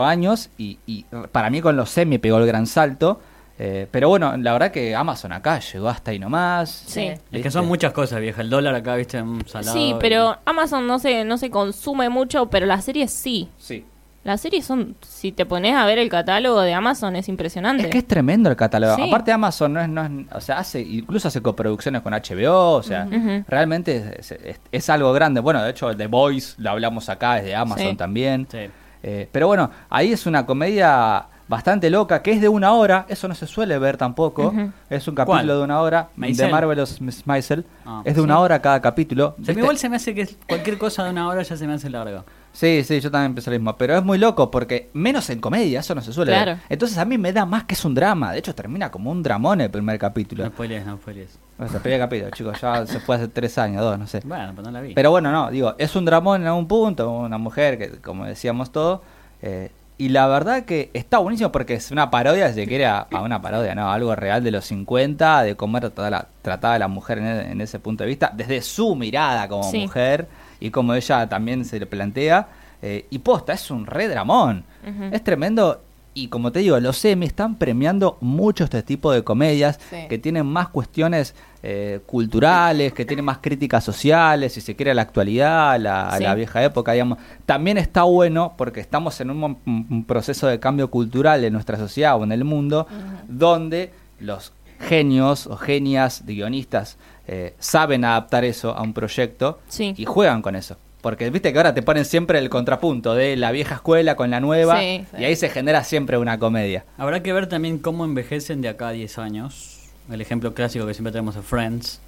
años 0.05 0.51
y, 0.59 0.79
y 0.87 1.05
para 1.33 1.51
mí 1.51 1.61
con 1.61 1.77
los 1.77 1.97
Emmy 1.99 2.19
pegó 2.19 2.39
el 2.39 2.47
gran 2.47 2.67
salto. 2.67 3.21
Eh, 3.59 3.87
pero 3.91 4.09
bueno, 4.09 4.37
la 4.39 4.53
verdad 4.55 4.71
que 4.73 4.95
Amazon 4.97 5.33
acá 5.33 5.61
llegó 5.61 5.89
hasta 5.89 6.11
ahí 6.11 6.19
nomás. 6.19 6.71
Sí. 6.87 7.13
Es 7.31 7.43
que 7.43 7.51
son 7.51 7.67
muchas 7.67 7.93
cosas, 7.93 8.21
vieja. 8.21 8.41
El 8.41 8.51
dólar 8.51 8.75
acá, 8.75 8.97
viste, 8.97 9.21
un 9.23 9.47
salado. 9.47 9.75
Sí, 9.77 9.91
y- 9.91 9.95
pero 10.01 10.39
Amazon 10.47 10.87
no 10.87 10.99
se, 10.99 11.25
no 11.25 11.37
se 11.39 11.51
consume 11.51 12.09
mucho, 12.09 12.47
pero 12.47 12.67
las 12.67 12.85
series 12.85 13.11
sí. 13.13 13.49
Sí. 13.59 13.85
Las 14.25 14.41
series 14.41 14.65
son, 14.65 14.95
si 15.03 15.33
te 15.33 15.45
pones 15.47 15.75
a 15.75 15.85
ver 15.85 15.99
el 15.99 16.09
catálogo 16.09 16.61
de 16.61 16.73
Amazon 16.73 17.17
es 17.17 17.29
impresionante. 17.29 17.85
Es 17.85 17.91
que 17.91 17.99
es 17.99 18.07
tremendo 18.07 18.49
el 18.51 18.57
catálogo. 18.57 18.95
Sí. 18.95 19.03
Aparte 19.09 19.33
Amazon 19.33 19.73
no 19.75 19.81
es, 19.81 19.89
no 19.89 20.05
es- 20.05 20.11
o 20.33 20.41
sea, 20.41 20.59
hace, 20.59 20.81
incluso 20.81 21.27
hace 21.29 21.41
coproducciones 21.43 22.03
con 22.03 22.15
HBO, 22.15 22.73
o 22.77 22.83
sea, 22.85 23.07
realmente 23.49 24.17
es, 24.19 24.33
es- 24.33 24.61
es 24.71 24.91
algo 24.91 25.13
grande. 25.13 25.41
Bueno, 25.41 25.63
de 25.63 25.71
hecho, 25.71 25.95
The 25.97 26.07
Voice 26.07 26.55
lo 26.59 26.71
hablamos 26.71 27.09
acá, 27.09 27.39
es 27.39 27.45
de 27.45 27.55
Amazon 27.55 27.91
Sí. 27.91 27.97
también. 27.97 28.47
Sí. 28.51 28.59
Eh, 29.03 29.29
pero 29.33 29.47
bueno, 29.47 29.71
ahí 29.91 30.13
es 30.13 30.27
una 30.27 30.47
comedia 30.47 31.27
bastante 31.49 31.91
loca, 31.91 32.23
que 32.23 32.31
es 32.33 32.41
de 32.41 32.49
una 32.49 32.73
hora, 32.73 33.05
eso 33.09 33.29
no 33.29 33.35
se 33.35 33.47
suele 33.47 33.79
ver 33.79 33.97
tampoco. 33.99 34.55
Es 34.89 35.07
un 35.07 35.15
capítulo 35.15 35.43
¿Cuál? 35.43 35.47
de 35.49 35.63
una 35.63 35.81
hora 35.81 36.09
Maisel. 36.17 36.47
de 36.47 36.53
Marvelous 36.53 37.01
Miss 37.01 37.27
Maisel. 37.27 37.67
Ah, 37.85 38.01
es 38.05 38.15
de 38.15 38.23
una 38.23 38.39
hora 38.39 38.63
cada 38.63 38.81
capítulo. 38.81 39.35
Se 39.37 39.41
me 39.41 39.47
¿Viste? 39.49 39.61
igual 39.61 39.79
se 39.79 39.89
me 39.91 39.97
hace 39.97 40.15
que 40.15 40.29
cualquier 40.49 40.79
cosa 40.79 41.05
de 41.05 41.11
una 41.11 41.29
hora 41.29 41.43
ya 41.43 41.57
se 41.57 41.67
me 41.67 41.75
hace 41.75 41.91
largo. 41.91 42.25
Sí, 42.53 42.85
sí, 42.85 43.01
yo 43.01 43.11
también 43.11 43.35
pensé 43.35 43.51
lo 43.51 43.59
mismo. 43.59 43.77
Pero 43.77 43.97
es 43.97 44.05
muy 44.05 44.19
loco 44.19 44.51
porque 44.51 44.91
menos 44.93 45.29
en 45.31 45.41
comedia, 45.41 45.81
eso 45.81 45.95
no 45.95 46.03
se 46.03 46.13
suele 46.13 46.33
Claro. 46.33 46.53
ver. 46.53 46.61
Entonces 46.69 46.99
a 46.99 47.05
mí 47.05 47.17
me 47.19 47.33
da 47.33 47.47
más 47.47 47.65
que 47.65 47.75
es 47.75 47.85
un 47.85 47.95
drama. 47.95 48.33
De 48.33 48.39
hecho, 48.39 48.55
termina 48.55 48.91
como 48.91 49.11
un 49.11 49.23
dramón 49.23 49.61
el 49.63 49.71
primer 49.71 49.99
capítulo. 49.99 50.45
No 50.45 50.51
spoilees, 50.51 50.85
no 50.87 50.97
spoilees. 50.99 51.39
O 51.59 51.67
sea, 51.67 51.77
el 51.77 51.83
primer 51.83 52.01
capítulo, 52.01 52.31
chicos, 52.31 52.61
ya 52.61 52.87
se 52.87 53.01
fue 53.01 53.17
hace 53.17 53.29
tres 53.29 53.57
años, 53.59 53.83
dos, 53.83 53.99
no 53.99 54.07
sé. 54.07 54.21
Bueno, 54.25 54.53
pero 54.55 54.63
no 54.67 54.71
la 54.71 54.81
vi. 54.81 54.93
Pero 54.95 55.11
bueno, 55.11 55.33
no, 55.33 55.51
digo, 55.51 55.75
es 55.79 55.97
un 55.97 56.05
dramón 56.05 56.43
en 56.43 56.49
algún 56.49 56.69
punto, 56.69 57.11
una 57.11 57.39
mujer 57.39 57.79
que, 57.79 57.91
como 58.01 58.27
decíamos 58.27 58.71
todo, 58.71 59.03
eh, 59.41 59.71
y 59.99 60.09
la 60.09 60.27
verdad 60.27 60.65
que 60.65 60.91
está 60.95 61.19
buenísimo 61.19 61.53
porque 61.53 61.75
es 61.75 61.91
una 61.91 62.11
parodia, 62.11 62.49
si 62.49 62.55
se 62.57 62.67
quiere, 62.67 62.87
a, 62.87 63.07
a 63.11 63.23
una 63.23 63.41
parodia, 63.41 63.75
¿no? 63.75 63.91
Algo 63.93 64.15
real 64.17 64.43
de 64.43 64.51
los 64.51 64.65
50, 64.65 65.43
de 65.43 65.55
cómo 65.55 65.79
era 65.79 65.89
tratada 65.91 66.11
la, 66.11 66.27
tratada 66.43 66.79
la 66.79 66.89
mujer 66.89 67.19
en, 67.19 67.27
e- 67.27 67.53
en 67.53 67.61
ese 67.61 67.79
punto 67.79 68.03
de 68.03 68.09
vista, 68.09 68.33
desde 68.35 68.61
su 68.63 68.97
mirada 68.97 69.47
como 69.49 69.63
Sí. 69.71 69.79
mujer 69.83 70.27
y 70.67 70.71
como 70.71 70.95
ella 70.95 71.29
también 71.29 71.65
se 71.65 71.79
le 71.81 71.87
plantea. 71.87 72.49
eh, 72.85 73.07
y 73.11 73.19
posta, 73.21 73.53
es 73.53 73.71
un 73.71 73.87
re 73.87 74.09
dramón. 74.09 74.65
Ujú. 74.83 75.05
Es 75.13 75.23
tremendo. 75.23 75.81
Y 76.15 76.27
como 76.29 76.51
te 76.53 76.59
digo, 76.59 76.79
los 76.81 77.03
Emmy 77.05 77.27
están 77.27 77.55
premiando 77.55 78.19
mucho 78.21 78.65
este 78.65 78.83
tipo 78.83 79.13
de 79.13 79.23
comedias 79.23 79.79
Sí. 79.89 79.97
que 80.09 80.19
tienen 80.19 80.47
más 80.47 80.69
cuestiones 80.69 81.35
eh, 81.63 82.01
culturales, 82.07 82.93
que 82.93 83.05
tienen 83.05 83.25
más 83.25 83.39
críticas 83.39 83.85
sociales, 83.85 84.53
si 84.53 84.61
se 84.61 84.75
quiere 84.75 84.91
a 84.91 84.95
la 84.95 85.03
actualidad, 85.03 85.71
a 85.71 85.79
la, 85.79 86.09
a 86.09 86.17
Sí. 86.19 86.25
la 86.25 86.35
vieja 86.35 86.63
época, 86.65 86.91
digamos. 86.93 87.19
También 87.47 87.79
está 87.79 88.03
bueno 88.03 88.55
porque 88.59 88.81
estamos 88.81 89.21
en 89.21 89.31
un, 89.31 89.39
mo- 89.39 89.61
un- 89.65 89.87
un 89.89 90.05
proceso 90.05 90.49
de 90.49 90.59
cambio 90.59 90.91
cultural 90.91 91.45
en 91.45 91.53
nuestra 91.53 91.79
sociedad 91.79 92.17
o 92.21 92.25
en 92.25 92.33
el 92.33 92.43
mundo, 92.45 92.87
donde 93.29 93.93
los 94.19 94.53
genios 94.83 95.47
o 95.47 95.57
genias 95.57 96.27
de 96.27 96.35
guionistas 96.35 96.97
eh, 97.29 97.55
saben 97.59 98.05
adaptar 98.05 98.45
eso 98.45 98.77
a 98.77 98.83
un 98.83 98.93
proyecto 98.93 99.61
Sí. 99.69 99.95
y 99.97 100.05
juegan 100.05 100.43
con 100.43 100.57
eso. 100.57 100.77
Porque 101.01 101.31
viste 101.31 101.53
que 101.53 101.59
ahora 101.59 101.75
te 101.75 101.83
ponen 101.83 102.05
siempre 102.05 102.39
el 102.39 102.49
contrapunto 102.49 103.15
de 103.15 103.37
la 103.37 103.51
vieja 103.51 103.77
escuela 103.77 104.15
con 104.15 104.31
la 104.31 104.39
nueva 104.41 104.79
Sí, 104.81 105.05
y 105.19 105.25
ahí 105.25 105.35
se 105.37 105.49
genera 105.49 105.83
siempre 105.85 106.17
una 106.19 106.39
comedia. 106.39 106.85
Habrá 106.97 107.23
que 107.23 107.33
ver 107.33 107.49
también 107.49 107.79
cómo 107.79 108.05
envejecen 108.05 108.61
de 108.61 108.69
acá 108.69 108.89
a 108.89 108.93
10 108.93 109.19
años. 109.19 109.81
El 110.11 110.21
ejemplo 110.21 110.55
clásico 110.55 110.87
que 110.87 110.95
siempre 110.95 111.11
tenemos 111.13 111.35
es 111.37 111.45
Friends, 111.45 112.01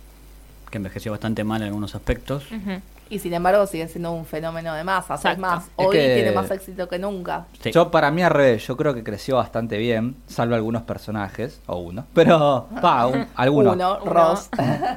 que 0.71 0.77
envejeció 0.79 1.11
bastante 1.13 1.43
mal 1.45 1.61
en 1.63 1.69
algunos 1.69 1.95
aspectos. 1.95 2.45
Y 3.11 3.19
sin 3.19 3.35
embargo 3.35 3.67
sigue 3.67 3.87
siendo 3.89 4.13
un 4.13 4.25
fenómeno 4.25 4.73
de 4.75 4.83
masas. 4.85 5.21
Es 5.21 5.25
Exacto. 5.27 5.41
más, 5.43 5.65
Es 5.65 5.71
hoy 5.77 5.93
que- 5.97 6.15
tiene 6.15 6.33
más 6.33 6.51
éxito 6.51 6.89
que 6.89 6.99
nunca. 6.99 7.47
Sí. 7.61 7.71
Yo 7.73 7.91
para 7.91 8.11
mí 8.11 8.23
al 8.23 8.31
revés, 8.31 8.67
yo 8.67 8.77
creo 8.77 8.95
que 8.95 9.05
creció 9.05 9.37
bastante 9.37 9.77
bien, 9.79 10.17
salvo 10.27 10.55
algunos 10.55 10.83
personajes, 10.83 11.61
o 11.67 11.77
uno, 11.79 12.07
pero 12.15 12.67
pa, 12.81 13.07
un- 13.07 13.27
algunos. 13.37 13.75
Uno, 13.75 13.99
Uno. 14.03 14.11
Ross. 14.13 14.49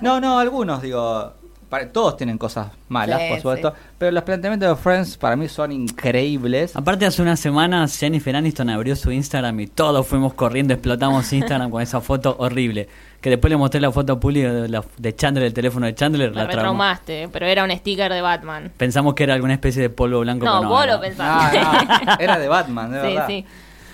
No, 0.01 0.19
no, 0.21 0.39
algunos, 0.39 0.81
digo, 0.81 1.33
para- 1.69 1.89
todos 1.91 2.17
tienen 2.17 2.37
cosas 2.37 2.67
malas, 2.89 3.19
Sí, 3.21 3.25
por 3.29 3.37
supuesto, 3.37 3.71
sí. 3.71 3.81
pero 3.97 4.11
los 4.11 4.23
planteamientos 4.23 4.69
de 4.69 4.75
Friends 4.75 5.17
para 5.17 5.35
mí 5.35 5.47
son 5.47 5.71
increíbles. 5.71 6.75
Aparte 6.75 7.05
hace 7.05 7.21
unas 7.21 7.39
semanas 7.39 7.97
Jennifer 7.97 8.35
Aniston 8.35 8.69
abrió 8.69 8.95
su 8.95 9.11
Instagram 9.11 9.59
y 9.59 9.67
todos 9.67 10.05
fuimos 10.07 10.33
corriendo, 10.33 10.73
explotamos 10.73 11.31
Instagram 11.33 11.69
con 11.69 11.81
esa 11.81 12.01
foto 12.01 12.35
horrible. 12.39 12.87
Que 13.21 13.31
después 13.31 13.49
le 13.49 13.57
mostré 13.57 13.81
la 13.81 13.91
foto 13.91 14.19
pública 14.19 14.53
de, 14.53 14.69
la- 14.69 14.83
de 14.97 15.15
Chandler, 15.15 15.45
el 15.45 15.53
teléfono 15.53 15.85
de 15.87 15.95
Chandler, 15.95 16.29
Me 16.29 16.35
la 16.35 16.41
traumó. 16.43 16.55
retraumaste, 16.83 17.29
pero 17.33 17.45
era 17.47 17.63
un 17.63 17.71
sticker 17.71 18.13
de 18.13 18.21
Batman. 18.21 18.71
Pensamos 18.77 19.15
que 19.15 19.23
era 19.23 19.33
alguna 19.33 19.53
especie 19.53 19.81
de 19.81 19.89
polvo 19.89 20.19
blanco. 20.19 20.45
No, 20.45 20.59
pero 20.59 20.69
vos 20.69 20.83
era- 20.83 20.93
lo 20.95 21.01
pensaste. 21.01 21.59
Ah, 21.59 22.03
no, 22.05 22.13
era 22.19 22.37
de 22.39 22.47
Batman, 22.47 22.91
de 22.91 23.01
sí, 23.01 23.07
verdad. 23.07 23.27
sí. 23.27 23.45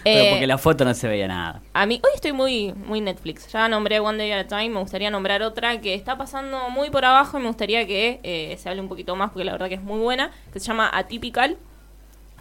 Pero 0.04 0.24
Eh, 0.24 0.30
porque 0.32 0.48
la 0.48 0.58
foto 0.58 0.86
no 0.86 0.94
se 0.94 1.08
veía 1.08 1.28
nada. 1.28 1.62
A 1.74 1.86
mí, 1.86 2.02
hoy 2.04 2.12
estoy 2.16 2.34
muy, 2.34 2.74
muy 2.74 3.02
Netflix. 3.02 3.52
Ya 3.52 3.68
nombré 3.68 4.00
One 4.00 4.18
Day 4.18 4.32
at 4.32 4.46
a 4.46 4.48
Time, 4.48 4.70
me 4.70 4.80
gustaría 4.80 5.10
nombrar 5.10 5.42
otra 5.44 5.80
que 5.82 5.94
está 5.94 6.18
pasando 6.18 6.70
muy 6.70 6.90
por 6.90 7.06
abajo 7.06 7.38
y 7.38 7.42
me 7.42 7.48
gustaría 7.48 7.88
que 7.88 8.20
eh, 8.24 8.56
se 8.60 8.70
hable 8.70 8.82
un 8.82 8.90
poquito 8.90 9.16
más 9.16 9.32
porque 9.32 9.46
la 9.46 9.52
verdad 9.54 9.70
que 9.70 9.76
es 9.76 9.84
muy 9.84 10.00
buena, 10.00 10.32
que 10.52 10.60
se 10.60 10.68
llama 10.68 10.90
Atypical, 10.94 11.58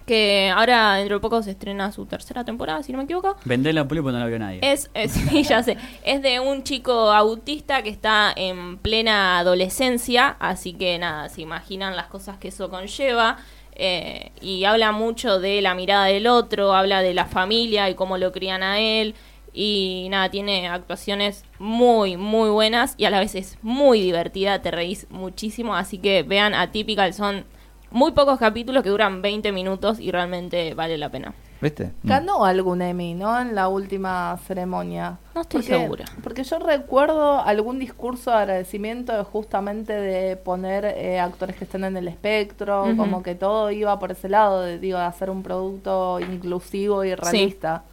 que 0.07 0.53
ahora 0.55 0.95
dentro 0.97 1.17
de 1.17 1.21
poco 1.21 1.43
se 1.43 1.53
estrena 1.53 1.93
su 1.93 2.07
tercera 2.07 2.45
temporada, 2.45 2.83
si 2.83 2.91
no 2.93 2.99
me 2.99 3.05
equivoco. 3.05 3.37
Vendé 3.45 3.73
la 3.73 3.87
puli 3.87 4.01
porque 4.01 4.15
no 4.15 4.19
la 4.19 4.27
vio 4.27 4.39
nadie. 4.39 4.59
Es, 4.63 4.91
eh, 4.95 5.09
sí, 5.09 5.45
ya 5.45 5.63
sé. 5.63 5.77
Es 6.05 6.23
de 6.23 6.41
un 6.41 6.65
chico 6.65 7.13
autista 7.13 7.83
que 7.83 7.91
está 7.91 8.33
en 8.35 8.79
plena 8.79 9.39
adolescencia, 9.39 10.37
así 10.41 10.73
que 10.73 10.99
nada, 10.99 11.29
se 11.29 11.43
imaginan 11.43 11.95
las 11.97 12.07
cosas 12.07 12.39
que 12.39 12.49
eso 12.49 12.69
conlleva. 12.71 13.39
Eh, 13.75 14.31
y 14.41 14.65
habla 14.65 14.93
mucho 14.93 15.41
de 15.41 15.63
la 15.63 15.75
mirada 15.75 16.07
del 16.07 16.27
otro, 16.27 16.75
habla 16.75 17.03
de 17.03 17.15
la 17.15 17.27
familia 17.27 17.89
y 17.91 17.95
cómo 17.95 18.19
lo 18.19 18.33
crían 18.33 18.63
a 18.63 18.81
él. 18.81 19.15
Y 19.55 20.07
nada, 20.11 20.31
tiene 20.31 20.69
actuaciones 20.69 21.45
muy, 21.59 22.17
muy 22.17 22.49
buenas 22.51 22.95
y 22.97 23.05
a 23.05 23.11
la 23.11 23.21
vez 23.21 23.35
es 23.35 23.59
muy 23.63 24.01
divertida, 24.01 24.63
te 24.63 24.71
reís 24.71 25.07
muchísimo. 25.11 25.75
Así 25.75 25.99
que 25.99 26.23
vean 26.23 26.55
Atypical, 26.55 27.13
son 27.13 27.45
muy 27.91 28.13
pocos 28.13 28.39
capítulos 28.39 28.83
que 28.83 28.89
duran 28.89 29.21
20 29.21 29.53
minutos 29.53 30.01
y 30.01 30.11
realmente 30.11 30.75
vale 30.75 30.97
la 30.97 31.11
pena. 31.11 31.35
¿Viste? 31.63 31.93
Mm. 32.03 32.09
Ganó 32.09 32.45
algún 32.45 32.83
Emmy, 32.83 33.15
¿no? 33.15 33.41
En 33.41 33.55
la 33.55 33.69
última 33.69 34.37
ceremonia. 34.49 35.19
No 35.35 35.43
estoy 35.43 35.61
Porque- 35.63 35.79
segura. 35.79 36.05
Porque 36.23 36.43
yo 36.43 36.59
recuerdo 36.59 37.41
algún 37.41 37.79
discurso 37.79 38.33
de 38.33 38.37
agradecimiento 38.39 39.17
de 39.17 39.23
justamente 39.23 39.93
de 39.93 40.37
poner 40.37 40.85
eh, 40.85 41.21
actores 41.21 41.55
que 41.55 41.63
estén 41.65 41.85
en 41.85 41.97
el 41.97 42.09
espectro, 42.09 42.83
Ujú. 42.83 42.97
como 42.97 43.23
que 43.23 43.37
todo 43.37 43.71
iba 43.71 43.97
por 44.01 44.11
ese 44.11 44.29
lado, 44.29 44.61
de, 44.63 44.81
digo, 44.81 44.99
de 44.99 45.05
hacer 45.05 45.31
un 45.31 45.45
producto 45.45 46.19
inclusivo 46.19 47.05
y 47.05 47.15
realista. 47.15 47.85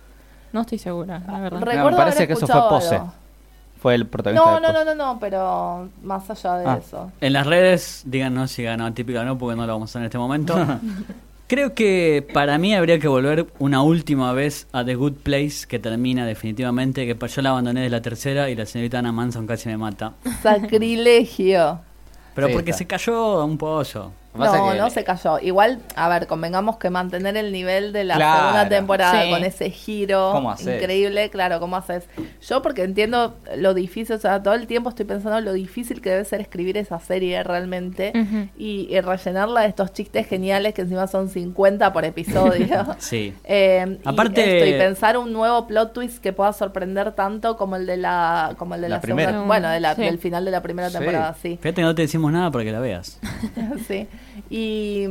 No 0.52 0.62
estoy 0.62 0.80
segura, 0.80 1.22
la 1.28 1.40
verdad. 1.40 1.62
Recuerdo 1.62 1.92
me 1.92 1.96
parece 1.98 2.18
haber 2.24 2.28
que 2.28 2.34
eso 2.34 2.48
fue 2.48 2.70
Pose. 2.70 2.96
algo. 2.96 3.14
Fue 3.80 3.94
el 3.94 4.08
protagonista 4.08 4.50
No, 4.50 4.56
de 4.56 4.62
no, 4.62 4.68
Pose. 4.74 4.86
no, 4.86 4.96
no, 4.96 5.14
no, 5.14 5.20
pero 5.20 5.90
más 6.02 6.28
allá 6.32 6.56
de 6.58 6.66
Ah. 6.68 6.80
eso. 6.84 7.12
En 7.22 7.34
las 7.34 7.46
redes, 7.46 8.02
díganos 8.08 8.50
si 8.50 8.64
ganó 8.64 8.92
típica 8.96 9.22
o 9.22 9.26
no, 9.26 9.38
porque 9.38 9.56
no 9.56 9.68
lo 9.68 9.74
vamos 9.74 9.90
a 9.90 9.92
hacer 9.92 10.02
en 10.02 10.06
este 10.06 10.18
momento. 10.18 10.56
Creo 11.50 11.74
que 11.74 12.28
para 12.32 12.60
mí 12.60 12.76
habría 12.76 13.00
que 13.00 13.08
volver 13.08 13.48
una 13.58 13.82
última 13.82 14.34
vez 14.34 14.68
a 14.72 14.86
The 14.86 14.94
Good 14.94 15.14
Place, 15.24 15.66
que 15.68 15.80
termina 15.80 16.24
definitivamente, 16.24 17.08
que 17.08 17.28
yo 17.28 17.42
la 17.42 17.50
abandoné 17.50 17.82
de 17.82 17.90
la 17.90 18.04
tercera 18.04 18.52
y 18.52 18.56
la 18.56 18.68
señorita 18.68 19.00
Anna 19.00 19.12
Manson 19.12 19.48
casi 19.48 19.68
me 19.68 19.76
mata. 19.76 20.14
Sacrilegio. 20.44 21.80
Pero 22.36 22.48
Sí, 22.50 22.54
porque 22.54 22.70
está. 22.70 22.78
se 22.78 22.86
cayó 22.86 23.16
a 23.42 23.46
un 23.46 23.58
pozo. 23.58 24.12
No, 24.36 24.72
que- 24.72 24.78
no 24.78 24.90
se 24.90 25.04
cayó. 25.04 25.40
Igual, 25.40 25.80
a 25.96 26.08
ver, 26.08 26.28
convengamos 26.28 26.78
que 26.78 26.90
mantener 26.90 27.36
el 27.36 27.52
nivel 27.52 27.92
de 27.92 28.04
la 28.04 28.16
Claro. 28.16 28.40
segunda 28.40 28.70
temporada 28.70 29.24
Sí. 29.24 29.30
con 29.32 29.44
ese 29.44 29.70
giro 29.72 30.34
increíble, 30.62 31.30
claro, 31.30 31.60
¿cómo 31.60 31.76
haces? 31.78 32.08
Yo 32.48 32.62
porque 32.62 32.84
entiendo 32.84 33.36
lo 33.58 33.74
difícil, 33.74 34.16
o 34.16 34.20
sea, 34.20 34.42
todo 34.44 34.54
el 34.54 34.68
tiempo 34.68 34.90
estoy 34.90 35.06
pensando 35.06 35.42
lo 35.42 35.52
difícil 35.54 36.00
que 36.02 36.12
debe 36.12 36.26
ser 36.26 36.42
escribir 36.42 36.78
esa 36.78 37.00
serie 37.00 37.44
realmente 37.44 38.14
y, 38.58 38.88
y 38.90 39.02
rellenarla 39.02 39.62
de 39.62 39.68
estos 39.68 39.94
chistes 39.94 40.28
geniales 40.28 40.74
que 40.74 40.82
encima 40.84 41.08
son 41.08 41.30
50 41.30 41.92
por 41.92 42.06
episodio. 42.06 42.86
Sí. 43.00 43.34
Eh, 43.44 43.98
y 44.06 44.08
Aparte- 44.08 44.58
esto, 44.60 44.70
y 44.70 44.78
pensar 44.78 45.18
un 45.18 45.34
nuevo 45.34 45.66
plot 45.68 45.92
twist 45.94 46.20
que 46.22 46.34
pueda 46.34 46.54
sorprender 46.54 47.14
tanto 47.14 47.58
como 47.58 47.76
el 47.78 47.86
de 47.86 47.98
la 47.98 48.54
como 48.58 48.76
el 48.76 48.82
de 48.82 48.90
La 48.90 48.96
la, 48.98 49.02
segunda- 49.02 49.26
primera. 49.26 49.46
bueno 49.46 49.70
de 49.70 49.80
la- 49.80 49.96
Sí. 49.96 50.02
del 50.04 50.20
final 50.20 50.46
de 50.46 50.52
la 50.52 50.62
primera 50.62 50.90
Sí. 50.90 50.98
temporada 50.98 51.34
sí 51.42 51.58
Fíjate 51.62 51.74
que 51.76 51.82
no 51.82 51.96
te 51.96 52.04
decimos 52.04 52.32
nada 52.32 52.52
para 52.52 52.64
que 52.64 52.72
la 52.72 52.80
veas. 52.80 53.20
sí. 53.88 54.08
Y, 54.50 55.06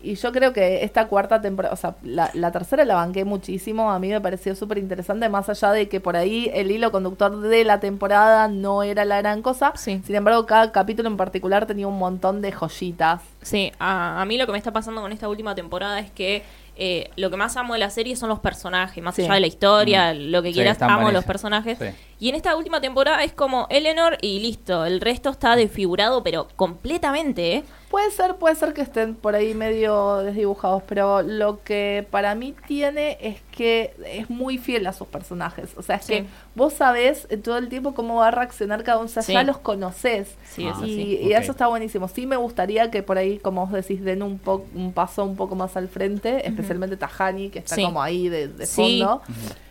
y 0.00 0.14
yo 0.14 0.30
creo 0.30 0.52
que 0.52 0.84
esta 0.84 1.08
cuarta 1.08 1.40
temporada, 1.40 1.74
o 1.74 1.76
sea, 1.76 1.96
la, 2.04 2.30
la 2.34 2.52
tercera 2.52 2.84
la 2.84 2.94
banqué 2.94 3.24
muchísimo, 3.24 3.90
a 3.90 3.98
mí 3.98 4.08
me 4.08 4.20
pareció 4.20 4.54
súper 4.54 4.78
interesante, 4.78 5.28
más 5.28 5.48
allá 5.48 5.72
de 5.72 5.88
que 5.88 6.00
por 6.00 6.16
ahí 6.16 6.48
el 6.54 6.70
hilo 6.70 6.92
conductor 6.92 7.40
de 7.40 7.64
la 7.64 7.80
temporada 7.80 8.46
no 8.46 8.84
era 8.84 9.04
la 9.04 9.18
gran 9.18 9.42
cosa. 9.42 9.72
Sí. 9.74 10.00
Sin 10.06 10.14
embargo, 10.14 10.46
cada 10.46 10.70
capítulo 10.70 11.08
en 11.08 11.16
particular 11.16 11.66
tenía 11.66 11.88
un 11.88 11.98
montón 11.98 12.40
de 12.42 12.52
joyitas. 12.52 13.22
Sí, 13.42 13.72
a, 13.80 14.22
a 14.22 14.24
mí 14.24 14.38
lo 14.38 14.46
que 14.46 14.52
me 14.52 14.58
está 14.58 14.72
pasando 14.72 15.00
con 15.00 15.10
esta 15.12 15.28
última 15.28 15.54
temporada 15.56 15.98
es 15.98 16.10
que 16.12 16.44
eh, 16.80 17.10
lo 17.16 17.28
que 17.28 17.36
más 17.36 17.56
amo 17.56 17.72
de 17.72 17.80
la 17.80 17.90
serie 17.90 18.14
son 18.14 18.28
los 18.28 18.38
personajes, 18.38 19.02
más 19.02 19.16
Sí. 19.16 19.22
allá 19.22 19.34
de 19.34 19.40
la 19.40 19.46
historia, 19.48 20.14
lo 20.14 20.42
que 20.42 20.50
Sí, 20.50 20.54
quieras, 20.54 20.74
están 20.74 20.90
amo 20.90 21.10
los 21.10 21.24
personajes. 21.24 21.76
Sí. 21.76 21.86
Y 22.20 22.28
en 22.28 22.36
esta 22.36 22.54
última 22.54 22.80
temporada 22.80 23.24
es 23.24 23.32
como 23.32 23.66
Eleanor 23.68 24.16
y 24.20 24.38
listo, 24.38 24.84
el 24.84 25.00
resto 25.00 25.30
está 25.30 25.56
desfigurado, 25.56 26.22
pero 26.22 26.46
completamente, 26.54 27.56
¿eh? 27.56 27.64
Puede 27.90 28.10
ser, 28.10 28.36
puede 28.36 28.54
ser 28.54 28.74
que 28.74 28.82
estén 28.82 29.14
por 29.14 29.34
ahí 29.34 29.54
medio 29.54 30.18
desdibujados, 30.18 30.82
pero 30.86 31.22
lo 31.22 31.62
que 31.62 32.06
para 32.10 32.34
mí 32.34 32.54
tiene 32.66 33.16
es 33.20 33.40
que 33.58 33.92
es 34.06 34.30
muy 34.30 34.56
fiel 34.56 34.86
a 34.86 34.92
sus 34.92 35.08
personajes. 35.08 35.70
O 35.76 35.82
sea, 35.82 35.96
es 35.96 36.04
Sí. 36.04 36.12
que 36.12 36.24
vos 36.54 36.72
sabés 36.74 37.26
eh, 37.28 37.36
todo 37.38 37.58
el 37.58 37.68
tiempo 37.68 37.92
cómo 37.92 38.14
va 38.16 38.28
a 38.28 38.30
reaccionar 38.30 38.84
cada 38.84 38.98
uno, 38.98 39.06
o 39.06 39.08
sea, 39.08 39.24
Sí. 39.24 39.32
ya 39.32 39.42
los 39.42 39.58
conoces. 39.58 40.28
Sí, 40.48 40.64
Ah. 40.72 40.80
Y, 40.86 41.16
y 41.22 41.32
eso 41.32 41.50
está 41.50 41.66
buenísimo. 41.66 42.06
Sí 42.06 42.24
me 42.24 42.36
gustaría 42.36 42.88
que 42.92 43.02
por 43.02 43.18
ahí, 43.18 43.38
como 43.40 43.62
vos 43.66 43.72
decís, 43.72 44.04
den 44.04 44.22
un, 44.22 44.38
po 44.38 44.64
un 44.76 44.92
paso 44.92 45.24
un 45.24 45.34
poco 45.34 45.56
más 45.56 45.76
al 45.76 45.88
frente, 45.88 46.46
especialmente 46.46 46.96
Tajani, 46.96 47.50
que 47.50 47.58
está 47.58 47.74
Sí. 47.74 47.82
como 47.82 48.00
ahí 48.00 48.28
de, 48.28 48.46
de 48.46 48.64
Sí. 48.66 49.00
fondo. 49.00 49.22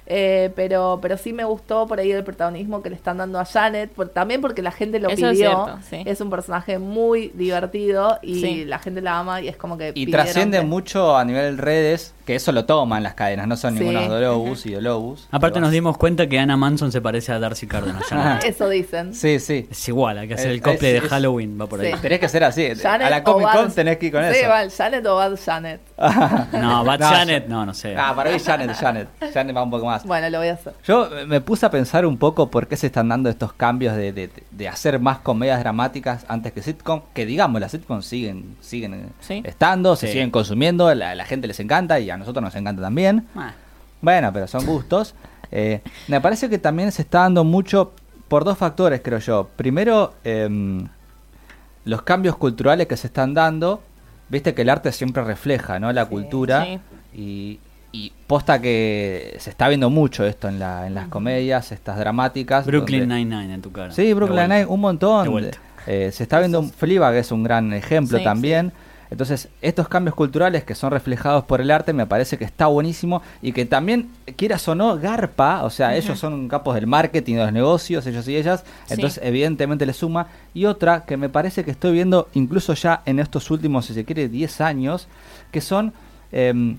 Eh, 0.10 0.52
pero, 0.56 1.00
pero 1.02 1.18
sí 1.18 1.34
me 1.34 1.44
gustó 1.44 1.86
por 1.86 2.00
ahí 2.00 2.10
el 2.14 2.24
protagonismo 2.24 2.82
que 2.82 2.90
le 2.90 2.96
están 2.96 3.18
dando 3.18 3.40
a 3.42 3.46
Janet, 3.46 3.92
por- 3.92 4.08
también 4.08 4.40
porque 4.40 4.62
la 4.62 4.72
gente 4.72 5.00
lo 5.02 5.10
Eso 5.10 5.28
es 5.28 5.34
pidió. 5.38 5.50
cierto, 5.66 5.80
sí. 5.90 6.02
Es 6.06 6.22
un 6.22 6.30
personaje 6.30 6.80
muy 6.80 7.28
divertido 7.34 8.18
y 8.22 8.40
Sí. 8.40 8.64
la 8.64 8.80
gente 8.80 9.02
la 9.02 9.20
ama 9.20 9.42
y 9.42 9.50
es 9.50 9.58
como 9.58 9.78
que 9.78 9.92
Y 9.96 10.10
trasciende 10.10 10.60
que- 10.60 10.66
mucho 10.66 11.18
a 11.18 11.26
nivel 11.26 11.58
redes, 11.58 12.14
que 12.26 12.36
eso 12.36 12.54
lo 12.54 12.64
toman 12.64 13.04
las 13.04 13.16
cadenas, 13.16 13.48
no 13.50 13.58
son 13.58 13.77
Dolobus 13.86 14.66
y 14.66 14.72
Dolobus. 14.74 15.28
Aparte 15.32 15.60
nos 15.60 15.72
dimos 15.72 15.98
cuenta 15.98 16.28
que 16.28 16.40
Anna 16.40 16.58
Manson 16.58 16.92
se 16.92 17.02
parece 17.02 17.32
a 17.32 17.40
Darcy 17.40 17.68
Carden. 17.68 17.96
ya. 18.10 18.40
Eso 18.46 18.70
dicen. 18.70 19.14
Sí, 19.14 19.40
sí. 19.40 19.68
es 19.70 19.88
igual, 19.90 20.18
hay 20.18 20.28
que 20.28 20.34
hacer 20.36 20.48
Es- 20.48 20.54
el 20.54 20.62
cosplay 20.62 20.96
es- 20.96 21.02
de 21.02 21.06
es- 21.08 21.12
Halloween, 21.14 21.60
va 21.60 21.68
por 21.68 21.82
ahí. 21.82 21.94
Sí. 21.94 22.00
Tenés 22.02 22.20
que 22.20 22.30
ser 22.30 22.44
así. 22.44 22.68
Janet 22.76 23.08
a 23.08 23.10
la 23.10 23.18
o 23.20 23.24
Comic 23.24 23.48
Con 23.52 23.66
Bad- 23.68 23.74
tenés 23.74 23.98
que 23.98 24.06
ir 24.08 24.12
con 24.12 24.24
sí, 24.24 24.40
eso. 24.40 24.50
Val, 24.50 24.72
Janet 24.72 25.06
o 25.06 25.16
Bad 25.16 25.40
Janet. 25.44 25.82
No, 26.54 26.84
Bad 26.84 27.00
No, 27.00 27.10
Janet, 27.10 27.48
no, 27.48 27.66
no 27.66 27.74
sé. 27.74 27.96
Ah, 27.98 28.14
para 28.16 28.32
mí 28.32 28.40
Janet, 28.40 28.72
Janet. 28.74 29.08
Janet 29.34 29.56
va 29.56 29.64
un 29.64 29.72
poco 29.72 29.86
más. 29.86 30.04
Bueno, 30.06 30.30
lo 30.30 30.40
voy 30.40 30.48
a 30.48 30.54
hacer. 30.54 30.74
Yo 30.86 31.10
me 31.28 31.42
puse 31.42 31.66
a 31.66 31.70
pensar 31.72 32.06
un 32.06 32.18
poco 32.18 32.50
por 32.50 32.68
qué 32.68 32.76
se 32.78 32.88
están 32.88 33.10
dando 33.10 33.30
estos 33.30 33.54
cambios 33.54 33.96
de, 33.96 34.12
de- 34.14 34.30
de 34.52 34.68
hacer 34.68 35.00
más 35.00 35.20
comedias 35.20 35.60
dramáticas 35.60 36.26
antes 36.28 36.52
que 36.54 36.62
sitcom, 36.62 37.02
que 37.14 37.26
digamos, 37.26 37.60
las 37.62 37.72
sitcoms 37.72 38.06
siguen, 38.06 38.56
siguen 38.62 38.94
eh, 38.94 39.06
Sí. 39.20 39.42
estando, 39.46 39.96
se 39.96 40.08
Sí. 40.08 40.14
siguen 40.14 40.32
consumiendo, 40.32 40.94
la, 40.94 41.16
la 41.16 41.26
gente 41.26 41.48
les 41.48 41.60
encanta 41.60 42.00
y 42.00 42.10
a 42.10 42.18
nosotros 42.18 42.44
nos 42.44 42.56
encanta 42.56 42.82
también. 42.82 43.28
Ah, 43.36 43.54
Bueno, 44.08 44.32
pero 44.32 44.48
son 44.48 44.66
gustos. 44.66 45.16
Eh, 45.52 45.82
me 46.08 46.22
parece 46.22 46.48
que 46.48 46.58
también 46.58 46.94
se 46.94 47.02
está 47.02 47.24
dando 47.24 47.44
mucho 47.44 47.92
por 48.30 48.46
dos 48.46 48.58
factores, 48.58 49.02
creo 49.04 49.20
yo. 49.20 49.50
Primero, 49.58 50.14
em, 50.24 50.88
los 51.84 52.04
cambios 52.04 52.38
culturales 52.38 52.88
que 52.88 52.96
se 52.96 53.08
están 53.08 53.34
dando. 53.34 53.82
Viste 54.30 54.54
que 54.54 54.62
el 54.62 54.70
arte 54.70 54.94
siempre 54.94 55.26
refleja, 55.26 55.78
¿no? 55.82 55.92
La 55.92 56.06
cultura. 56.06 56.64
Sí. 56.64 56.80
Y, 57.16 57.60
y 57.92 58.14
posta 58.28 58.62
que 58.62 59.36
se 59.40 59.50
está 59.50 59.68
viendo 59.68 59.90
mucho 59.90 60.26
esto 60.26 60.48
en, 60.48 60.58
la, 60.58 60.88
en 60.88 60.94
las 60.96 61.10
comedias, 61.10 61.74
estas 61.74 62.00
dramáticas. 62.00 62.66
Brooklyn 62.66 63.10
Nine-Nine 63.10 63.56
en 63.56 63.62
tu 63.62 63.74
cara. 63.74 63.92
Sí, 63.92 64.14
Brooklyn. 64.14 64.44
Nine, 64.44 64.66
un 64.68 64.80
montón. 64.80 65.52
Eh, 65.86 66.12
se 66.14 66.24
está 66.24 66.40
viendo 66.40 66.64
Fleabag 66.64 67.16
es 67.16 67.34
un 67.34 67.44
gran 67.44 67.74
ejemplo 67.74 68.18
Sí, 68.18 68.24
también. 68.24 68.72
Entonces, 69.10 69.50
estos 69.62 69.88
cambios 69.88 70.16
culturales 70.16 70.64
que 70.64 70.76
son 70.76 70.92
reflejados 70.92 71.44
por 71.46 71.62
el 71.62 71.72
arte 71.72 71.94
me 71.94 72.06
parece 72.06 72.38
que 72.38 72.44
está 72.46 72.68
buenísimo 72.68 73.22
y 73.42 73.54
que 73.54 73.66
también, 73.66 74.10
quieras 74.36 74.68
o 74.68 74.76
no, 74.76 74.98
garpa, 74.98 75.64
o 75.64 75.70
sea, 75.70 75.96
ellos 75.96 76.20
son 76.20 76.48
capos 76.50 76.76
del 76.76 76.88
marketing, 76.88 77.36
de 77.36 77.44
los 77.44 77.54
negocios, 77.54 78.06
ellos 78.06 78.28
y 78.28 78.36
ellas, 78.36 78.64
Sí. 78.88 78.96
entonces 78.96 79.20
evidentemente 79.24 79.86
le 79.86 79.94
suma. 79.94 80.28
Y 80.54 80.66
otra 80.66 81.06
que 81.06 81.16
me 81.18 81.30
parece 81.30 81.64
que 81.64 81.72
estoy 81.72 81.94
viendo 81.94 82.28
incluso 82.34 82.74
ya 82.74 83.02
en 83.06 83.20
estos 83.20 83.50
últimos, 83.52 83.86
si 83.86 83.94
se 83.94 84.04
quiere, 84.06 84.28
10 84.28 84.60
años, 84.62 85.08
que 85.52 85.62
son 85.62 85.94
em, 86.32 86.78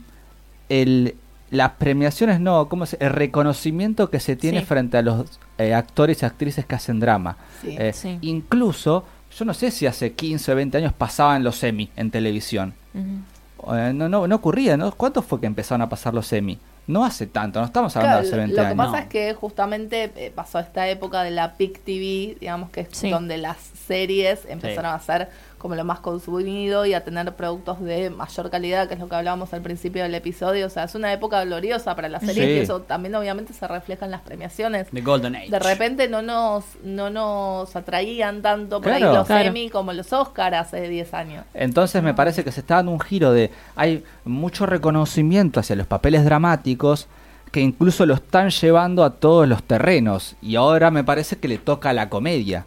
el, 0.69 1.15
las 1.51 1.71
premiaciones, 1.73 2.41
no, 2.41 2.69
¿cómo 2.69 2.85
se, 2.85 2.99
el 3.01 3.11
reconocimiento 3.11 4.11
que 4.11 4.21
se 4.21 4.37
tiene 4.37 4.61
Sí. 4.61 4.67
frente 4.67 4.99
a 4.99 5.03
los 5.03 5.25
eh, 5.57 5.73
actores 5.75 6.23
y 6.23 6.27
actrices 6.27 6.67
que 6.67 6.75
hacen 6.75 7.01
drama. 7.01 7.37
Sí. 7.63 7.75
Eh, 7.79 7.93
Sí. 7.95 8.19
Incluso, 8.21 9.05
yo 9.37 9.45
no 9.45 9.55
sé 9.55 9.71
si 9.71 9.87
hace 9.87 10.13
15 10.13 10.53
o 10.53 10.57
20 10.57 10.79
años 10.79 10.93
pasaban 10.93 11.43
los 11.45 11.57
semi 11.57 11.91
en 11.97 12.11
televisión. 12.11 12.75
Eh, 12.95 13.93
no, 13.95 14.09
no, 14.09 14.27
no 14.27 14.37
ocurría, 14.37 14.77
¿no? 14.77 14.93
¿Cuánto 14.93 15.23
fue 15.23 15.41
que 15.41 15.47
empezaron 15.47 15.83
a 15.83 15.89
pasar 15.89 16.15
los 16.15 16.27
semi? 16.27 16.59
No 16.87 17.05
hace 17.05 17.27
tanto, 17.27 17.61
no 17.61 17.67
estamos 17.67 17.95
hablando 17.97 18.21
Claro, 18.21 18.23
de 18.23 18.29
hace 18.29 18.37
20 18.39 18.57
lo 18.57 18.63
que 18.63 18.67
años. 18.69 18.77
pasa 18.79 18.91
No. 18.93 18.99
es 19.03 19.09
que 19.09 19.35
justamente 19.35 20.11
eh, 20.17 20.33
pasó 20.35 20.59
esta 20.59 20.89
época 20.89 21.23
de 21.23 21.31
la 21.33 21.55
PIC 21.59 21.81
TV, 21.85 22.37
digamos 22.41 22.71
que 22.71 22.81
es 22.83 22.89
Sí. 22.93 23.11
donde 23.11 23.37
las 23.37 23.59
series 23.87 24.41
empezaron 24.49 24.93
a 24.95 24.99
ser 25.01 25.29
como 25.59 25.75
lo 25.75 25.85
más 25.85 25.99
consumido 26.01 26.87
y 26.87 26.95
a 26.95 27.03
tener 27.05 27.35
productos 27.35 27.81
de 27.81 28.11
mayor 28.11 28.49
calidad, 28.51 28.87
que 28.89 28.95
es 28.95 29.01
lo 29.01 29.09
que 29.09 29.17
hablábamos 29.17 29.53
al 29.53 29.61
principio 29.61 30.03
del 30.05 30.15
episodio. 30.15 30.67
O 30.67 30.71
sea, 30.71 30.85
es 30.85 30.95
una 30.95 31.13
época 31.13 31.45
gloriosa 31.45 31.97
para 31.97 32.09
las 32.09 32.23
series 32.23 32.47
Sí. 32.47 32.53
y 32.53 32.59
eso 32.61 32.81
también 32.83 33.15
obviamente 33.17 33.53
se 33.53 33.67
refleja 33.67 34.05
en 34.05 34.13
las 34.13 34.21
premiaciones. 34.23 34.87
The 34.93 35.01
Golden 35.01 35.35
Age. 35.37 35.51
De 35.51 35.59
repente 35.59 36.09
no 36.09 36.23
nos, 36.23 36.65
no 36.85 37.11
nos 37.11 37.75
atraían 37.75 38.41
tanto 38.41 38.81
por 38.81 38.93
Claro. 38.93 39.11
ahí 39.11 39.17
los 39.17 39.27
Claro. 39.27 39.49
Emmy 39.49 39.69
como 39.69 39.93
los 39.93 40.13
Oscar 40.13 40.55
hace 40.55 40.89
10 40.89 41.13
años. 41.15 41.45
Entonces 41.55 42.03
me 42.03 42.15
parece 42.15 42.45
que 42.45 42.53
se 42.53 42.61
está 42.61 42.77
dando 42.77 42.93
un 42.93 43.01
giro 43.01 43.33
de 43.33 43.51
hay 43.75 44.05
mucho 44.25 44.65
reconocimiento 44.67 45.61
hacia 45.61 45.75
los 45.77 45.87
papeles 45.87 46.25
dramáticos 46.25 47.09
que 47.51 47.61
incluso 47.61 48.05
lo 48.07 48.15
están 48.15 48.51
llevando 48.51 49.03
a 49.05 49.15
todos 49.15 49.49
los 49.49 49.63
terrenos 49.63 50.37
y 50.43 50.57
ahora 50.57 50.91
me 50.91 51.03
parece 51.03 51.37
que 51.39 51.49
le 51.49 51.59
toca 51.59 51.91
a 51.91 51.93
la 51.95 52.09
comedia. 52.11 52.67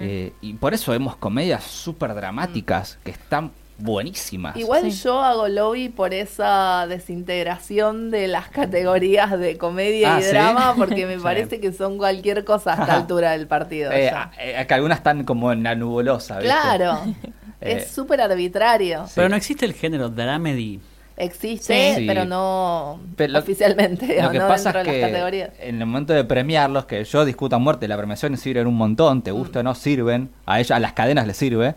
Eh, 0.00 0.32
y 0.40 0.54
por 0.54 0.74
eso 0.74 0.92
vemos 0.92 1.16
comedias 1.16 1.64
súper 1.64 2.14
dramáticas 2.14 2.98
que 3.04 3.10
están 3.10 3.52
buenísimas. 3.76 4.56
Igual 4.56 4.90
Sí. 4.92 5.02
yo 5.02 5.20
hago 5.20 5.48
lobby 5.48 5.88
por 5.88 6.14
esa 6.14 6.86
desintegración 6.88 8.10
de 8.10 8.28
las 8.28 8.48
categorías 8.48 9.36
de 9.38 9.58
comedia 9.58 10.14
Ah, 10.16 10.20
y 10.20 10.22
¿sí? 10.22 10.28
drama, 10.30 10.74
porque 10.78 11.06
me 11.06 11.16
Sí. 11.16 11.22
parece 11.22 11.60
que 11.60 11.72
son 11.72 11.98
cualquier 11.98 12.44
cosa 12.44 12.72
a 12.74 12.80
esta 12.82 12.94
altura 12.96 13.32
del 13.32 13.46
partido. 13.48 13.90
Eh, 13.92 14.10
ya. 14.12 14.30
eh, 14.38 14.64
que 14.66 14.74
algunas 14.74 14.98
están 14.98 15.24
como 15.24 15.50
en 15.52 15.62
la 15.64 15.74
nubulosa. 15.74 16.38
¿viste? 16.38 16.48
claro, 16.54 17.00
Eh, 17.60 17.78
es 17.78 17.90
súper 17.90 18.20
arbitrario. 18.20 19.06
Pero 19.14 19.28
no 19.30 19.36
existe 19.36 19.64
el 19.64 19.72
género 19.72 20.10
dramedy. 20.10 20.80
Existe, 21.16 21.94
Sí. 21.96 22.06
pero 22.06 22.24
no 22.24 22.98
Pero 23.16 23.34
lo- 23.34 23.38
oficialmente, 23.38 24.20
Lo 24.20 24.30
que 24.30 24.38
no 24.40 24.48
pasa 24.48 24.72
dentro 24.72 24.80
es 24.80 24.86
de 24.86 24.92
que 24.94 25.00
las 25.00 25.10
categorías. 25.10 25.50
en 25.60 25.80
el 25.80 25.86
momento 25.86 26.12
de 26.12 26.24
premiarlos, 26.24 26.86
que 26.86 27.04
yo 27.04 27.24
discuto 27.24 27.54
a 27.56 27.58
muerte, 27.60 27.86
la 27.86 27.96
premiación 27.96 28.36
sirven 28.36 28.66
un 28.66 28.74
montón, 28.76 29.22
te 29.22 29.30
gusta 29.30 29.60
o 29.60 29.62
no, 29.62 29.74
sirven, 29.74 30.30
a 30.46 30.58
ella, 30.60 30.76
a 30.76 30.80
las 30.80 30.92
cadenas 30.92 31.26
les 31.26 31.36
sirve, 31.36 31.74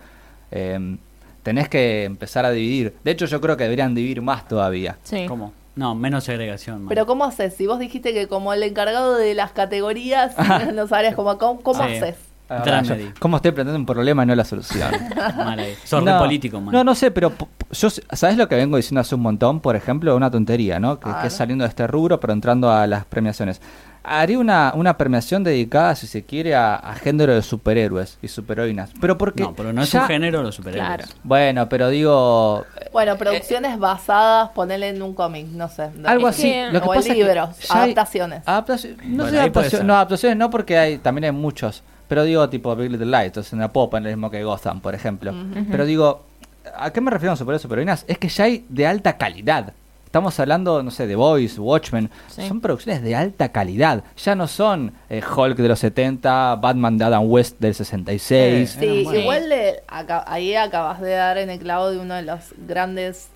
eh, 0.51 0.97
tenés 1.43 1.69
que 1.69 2.03
empezar 2.05 2.45
a 2.45 2.51
dividir. 2.51 2.95
De 3.03 3.11
hecho, 3.11 3.25
yo 3.27 3.39
creo 3.39 3.55
que 3.57 3.63
deberían 3.63 3.93
dividir 3.93 4.21
más 4.21 4.47
todavía. 4.47 4.97
Sí. 5.03 5.25
¿Cómo? 5.27 5.53
No, 5.75 5.93
menos 5.93 6.23
segregación. 6.23 6.79
man. 6.79 6.89
Pero 6.89 7.05
¿cómo 7.05 7.23
haces? 7.23 7.53
Si 7.53 7.67
vos 7.67 7.77
dijiste 7.77 8.11
que 8.13 8.27
como 8.27 8.51
el 8.53 8.63
encargado 8.63 9.15
de 9.15 9.35
las 9.35 9.51
categorías, 9.51 10.35
no 10.73 10.87
sabrías 10.87 11.13
cómo, 11.15 11.37
cómo, 11.37 11.61
cómo 11.61 11.85
Sí. 11.85 11.93
haces. 11.97 12.15
Dramedy. 12.49 13.03
yo- 13.05 13.11
¿Cómo 13.19 13.37
estoy 13.37 13.51
planteando 13.51 13.79
un 13.79 13.85
problema 13.85 14.23
y 14.23 14.25
no 14.27 14.35
la 14.35 14.45
solución? 14.45 14.89
Sos 15.83 16.03
no, 16.03 16.17
político, 16.19 16.59
man. 16.61 16.73
No, 16.73 16.83
no 16.83 16.95
sé, 16.95 17.11
pero 17.11 17.33
yo, 17.71 17.89
¿sabes 17.89 18.37
lo 18.37 18.47
que 18.47 18.55
vengo 18.55 18.77
diciendo 18.77 19.01
hace 19.01 19.15
un 19.15 19.21
montón? 19.21 19.59
Por 19.59 19.75
ejemplo, 19.75 20.15
una 20.15 20.31
tontería, 20.31 20.79
¿no? 20.79 20.99
Que, 20.99 21.09
es 21.25 21.33
saliendo 21.33 21.63
de 21.63 21.69
este 21.69 21.87
rubro, 21.87 22.19
pero 22.19 22.33
entrando 22.33 22.71
a 22.71 22.87
las 22.87 23.05
premiaciones. 23.05 23.61
Haría 24.09 24.39
una, 24.39 24.71
una 24.73 24.97
premiación 24.97 25.43
dedicada, 25.43 25.93
si 25.93 26.07
se 26.07 26.23
quiere, 26.23 26.55
a, 26.55 26.75
a 26.75 26.95
género 26.95 27.35
de 27.35 27.41
superhéroes 27.41 28.17
y 28.21 28.29
superheroínas. 28.29 28.91
Pero 29.01 29.17
porque. 29.17 29.43
No, 29.43 29.53
pero 29.53 29.73
no 29.73 29.81
es 29.81 29.91
ya- 29.91 30.03
un 30.03 30.07
género 30.07 30.41
los 30.43 30.55
superhéroes. 30.55 30.87
Claro. 30.87 31.03
Bueno, 31.23 31.67
pero 31.67 31.89
digo. 31.89 32.63
Bueno, 32.93 33.17
producciones 33.17 33.77
basadas, 33.77 34.51
ponerle 34.51 34.89
en 34.89 35.01
un 35.01 35.13
cómic, 35.13 35.47
no 35.47 35.67
sé. 35.67 35.89
Algo 36.05 36.29
Es 36.29 36.35
así. 36.35 36.43
que- 36.49 36.67
Lo 36.71 36.79
que 36.81 36.85
o 36.87 36.93
pasa 36.93 36.99
es 36.99 37.05
que 37.07 37.13
libros, 37.15 37.49
hay- 37.69 37.81
adaptaciones. 37.91 38.45
adaptaci- 38.45 38.95
no 39.03 39.23
Bueno, 39.23 39.29
sé, 39.29 39.39
ahí 39.41 39.49
puede 39.49 39.67
adaptaci- 39.67 39.71
ser. 39.71 39.83
no, 39.85 39.93
adaptaciones 39.95 40.37
no, 40.37 40.49
porque 40.49 40.77
hay 40.77 40.97
también 40.99 41.25
hay 41.25 41.31
muchos. 41.33 41.83
Pero 42.07 42.23
digo, 42.23 42.47
tipo 42.49 42.75
Big 42.75 42.91
Little 42.91 43.05
Lies, 43.07 43.25
entonces 43.27 43.53
no 43.53 43.71
puedo 43.71 43.89
poner 43.89 44.09
el 44.11 44.17
mismo 44.17 44.31
que 44.31 44.43
Gotham, 44.43 44.79
por 44.81 44.95
ejemplo. 44.95 45.33
Pero 45.69 45.85
digo, 45.85 46.23
¿a 46.75 46.91
qué 46.91 47.01
me 47.01 47.11
refiero 47.11 47.31
con 47.31 47.37
superhéroes 47.37 47.61
superheroínas? 47.61 48.05
Es 48.07 48.17
que 48.17 48.29
ya 48.29 48.45
hay 48.45 48.65
de 48.69 48.87
alta 48.87 49.17
calidad. 49.17 49.73
Estamos 50.05 50.39
hablando, 50.39 50.81
no 50.83 50.89
sé, 50.89 51.05
de 51.05 51.17
Boys, 51.17 51.59
Watchmen. 51.59 52.09
Sí. 52.29 52.47
Son 52.47 52.61
producciones 52.61 53.03
de 53.03 53.13
alta 53.13 53.49
calidad. 53.49 54.03
Ya 54.23 54.35
no 54.35 54.47
son 54.47 54.93
eh, 55.09 55.21
Hulk 55.21 55.57
de 55.57 55.67
los 55.67 55.79
70, 55.79 56.55
Batman 56.55 56.97
de 56.97 57.03
Adam 57.03 57.29
West 57.29 57.59
del 57.59 57.75
66. 57.75 58.69
Sí. 58.69 58.79
Sí, 58.79 58.85
igual 59.19 59.49
le, 59.49 59.81
aca- 59.89 60.23
ahí 60.25 60.55
acabas 60.55 61.01
de 61.01 61.11
dar 61.11 61.37
en 61.37 61.49
el 61.49 61.59
clavo 61.59 61.91
de 61.91 61.99
uno 61.99 62.13
de 62.15 62.21
los 62.21 62.39
grandes 62.67 63.27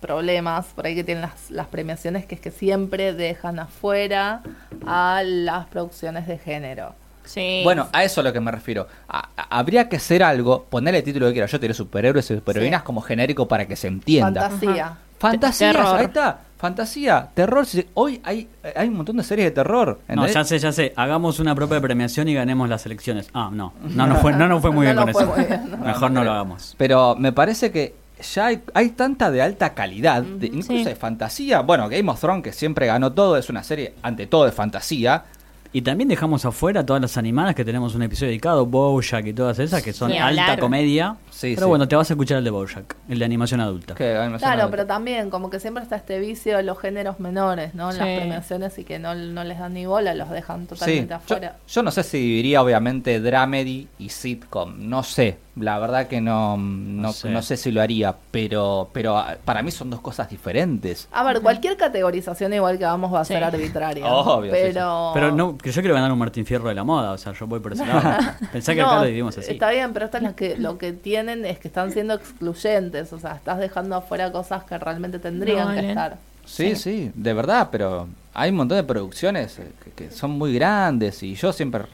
problemas 0.00 0.66
por 0.76 0.86
ahí 0.86 0.94
que 0.94 1.02
tienen 1.02 1.22
las, 1.22 1.50
las 1.50 1.66
premiaciones, 1.66 2.24
que 2.26 2.34
es 2.36 2.40
que 2.40 2.50
siempre 2.50 3.14
dejan 3.14 3.58
afuera 3.58 4.42
a 4.86 5.22
las 5.24 5.66
producciones 5.66 6.26
de 6.28 6.38
género. 6.38 6.94
Sí. 7.28 7.60
Bueno, 7.62 7.88
a 7.92 8.04
eso 8.04 8.20
es 8.20 8.24
a 8.26 8.28
lo 8.28 8.32
que 8.32 8.40
me 8.40 8.50
refiero. 8.50 8.88
A- 9.08 9.28
a- 9.36 9.58
habría 9.58 9.88
que 9.88 9.96
hacer 9.96 10.22
algo, 10.22 10.64
ponerle 10.64 10.98
el 10.98 11.04
título 11.04 11.26
que 11.26 11.32
quiera. 11.34 11.46
Yo 11.46 11.60
tiré 11.60 11.74
superhéroes 11.74 12.30
y 12.30 12.34
superheroínas 12.36 12.80
Sí. 12.80 12.86
como 12.86 13.00
genérico 13.02 13.46
para 13.46 13.66
que 13.66 13.76
se 13.76 13.88
entienda. 13.88 14.48
Fantasía. 14.50 14.96
Fantasía, 15.18 15.72
Terror. 15.72 15.96
ahí 15.96 16.04
está. 16.06 16.38
Fantasía, 16.58 17.28
terror. 17.34 17.66
si- 17.66 17.86
Hoy 17.94 18.20
hay, 18.24 18.48
hay 18.74 18.88
un 18.88 18.96
montón 18.96 19.16
de 19.16 19.22
series 19.22 19.46
de 19.46 19.50
terror. 19.52 20.00
No, 20.08 20.14
¿entendés? 20.24 20.34
ya 20.34 20.44
sé, 20.44 20.58
ya 20.58 20.72
sé. 20.72 20.92
Hagamos 20.96 21.38
una 21.40 21.54
propia 21.54 21.80
premiación 21.80 22.28
y 22.28 22.34
ganemos 22.34 22.68
las 22.68 22.84
elecciones. 22.86 23.28
Ah, 23.34 23.48
no. 23.52 23.72
No 23.94 24.06
nos 24.06 24.18
fue, 24.20 24.32
no 24.32 24.48
nos 24.48 24.60
fue 24.60 24.70
muy 24.72 24.86
No 24.86 24.92
bien 24.92 25.04
con 25.04 25.12
fue 25.12 25.22
eso. 25.22 25.32
muy 25.36 25.44
bien, 25.44 25.70
no. 25.70 25.76
Mejor 25.78 26.10
no 26.10 26.24
lo 26.24 26.32
hagamos. 26.32 26.74
Pero 26.78 27.14
me 27.16 27.32
parece 27.32 27.70
que 27.70 27.94
ya 28.34 28.46
hay, 28.46 28.60
hay 28.74 28.88
tanta 28.90 29.30
de 29.30 29.40
alta 29.42 29.74
calidad, 29.74 30.22
de- 30.22 30.46
incluso 30.48 30.72
Sí. 30.72 30.84
de 30.84 30.96
fantasía. 30.96 31.60
Bueno, 31.60 31.88
Game 31.88 32.10
of 32.10 32.20
Thrones, 32.20 32.42
que 32.42 32.52
siempre 32.52 32.86
ganó 32.86 33.12
todo, 33.12 33.36
es 33.36 33.48
una 33.48 33.62
serie 33.62 33.94
ante 34.02 34.26
todo 34.26 34.44
de 34.44 34.50
fantasía. 34.52 35.24
Y 35.72 35.82
también 35.82 36.08
dejamos 36.08 36.44
afuera 36.44 36.84
todas 36.86 37.02
las 37.02 37.16
animadas 37.18 37.54
que 37.54 37.64
tenemos 37.64 37.94
un 37.94 38.02
episodio 38.02 38.28
dedicado, 38.28 38.64
Bojack 38.66 39.26
y 39.26 39.32
todas 39.34 39.58
esas, 39.58 39.82
que 39.82 39.92
son 39.92 40.10
Ni 40.10 40.18
alta 40.18 40.42
hablar. 40.42 40.58
comedia. 40.60 41.16
Sí, 41.30 41.52
pero 41.54 41.66
sí. 41.66 41.68
bueno, 41.68 41.86
te 41.86 41.94
vas 41.94 42.10
a 42.10 42.14
escuchar 42.14 42.38
el 42.38 42.44
de 42.44 42.50
Bojack, 42.50 42.96
el 43.08 43.18
de 43.18 43.24
animación 43.24 43.60
adulta. 43.60 43.94
Claro, 43.94 44.68
pero 44.70 44.86
también 44.86 45.30
como 45.30 45.50
que 45.50 45.60
siempre 45.60 45.82
está 45.82 45.96
este 45.96 46.18
vicio 46.18 46.56
de 46.56 46.62
los 46.62 46.78
géneros 46.78 47.20
menores, 47.20 47.74
¿no? 47.74 47.90
En 47.90 47.92
Sí. 47.92 47.98
las 47.98 48.08
premiaciones 48.18 48.78
y 48.78 48.84
que 48.84 48.98
no, 48.98 49.14
no 49.14 49.44
les 49.44 49.58
dan 49.58 49.74
ni 49.74 49.84
bola, 49.86 50.14
los 50.14 50.30
dejan 50.30 50.66
totalmente 50.66 51.14
afuera. 51.14 51.56
yo 51.68 51.82
no 51.82 51.90
sé 51.90 52.02
si 52.02 52.18
dividiría 52.18 52.62
obviamente 52.62 53.20
dramedy 53.20 53.88
y 53.98 54.08
sitcom, 54.08 54.88
no 54.88 55.02
sé, 55.02 55.36
la 55.56 55.78
verdad 55.78 56.06
que 56.06 56.20
no, 56.20 56.56
no, 56.56 57.12
sé. 57.12 57.28
no 57.30 57.42
sé 57.42 57.56
si 57.56 57.72
lo 57.72 57.82
haría, 57.82 58.14
pero, 58.30 58.88
pero 58.92 59.18
ah, 59.18 59.36
para 59.44 59.62
mí 59.62 59.70
son 59.70 59.90
dos 59.90 60.00
cosas 60.00 60.30
diferentes. 60.30 61.08
A 61.12 61.24
ver, 61.24 61.40
cualquier 61.40 61.76
categorización 61.76 62.52
igual 62.54 62.78
que 62.78 62.84
vamos 62.84 63.12
va 63.12 63.20
a 63.20 63.24
ser 63.24 63.42
arbitraria. 63.44 64.06
Obvio, 64.06 64.52
sí, 64.52 64.56
sí. 64.58 64.62
pero... 64.68 65.10
Pero 65.14 65.32
no, 65.32 65.57
que 65.62 65.70
yo 65.72 65.80
quiero 65.82 65.94
ganar 65.94 66.10
un 66.12 66.18
Martín 66.18 66.46
Fierro 66.46 66.68
de 66.68 66.74
la 66.74 66.84
moda, 66.84 67.12
o 67.12 67.18
sea, 67.18 67.32
yo 67.32 67.46
voy 67.46 67.60
por 67.60 67.72
ese 67.72 67.86
lado. 67.86 68.18
Pensá 68.52 68.74
que 68.74 68.80
No, 68.80 68.86
acá 68.86 68.98
lo 69.00 69.04
dividimos 69.04 69.36
así. 69.38 69.52
Está 69.52 69.70
bien, 69.70 69.92
pero 69.92 70.06
estas 70.06 70.22
lo 70.22 70.34
que, 70.34 70.56
lo 70.56 70.78
que 70.78 70.92
tienen 70.92 71.44
es 71.44 71.58
que 71.58 71.68
están 71.68 71.92
siendo 71.92 72.14
excluyentes, 72.14 73.12
o 73.12 73.18
sea, 73.18 73.36
estás 73.36 73.58
dejando 73.58 73.96
afuera 73.96 74.32
cosas 74.32 74.64
que 74.64 74.78
realmente 74.78 75.18
tendrían 75.18 75.68
No, 75.68 75.74
que 75.74 75.88
estar. 75.88 76.18
Sí, 76.44 76.76
sí, 76.76 77.10
de 77.14 77.34
verdad, 77.34 77.68
pero 77.70 78.08
hay 78.32 78.50
un 78.50 78.56
montón 78.56 78.78
de 78.78 78.84
producciones 78.84 79.60
que, 79.84 79.90
que 79.90 80.10
son 80.10 80.30
muy 80.32 80.54
grandes 80.54 81.22
y 81.22 81.34
yo 81.34 81.52
siempre 81.52 81.84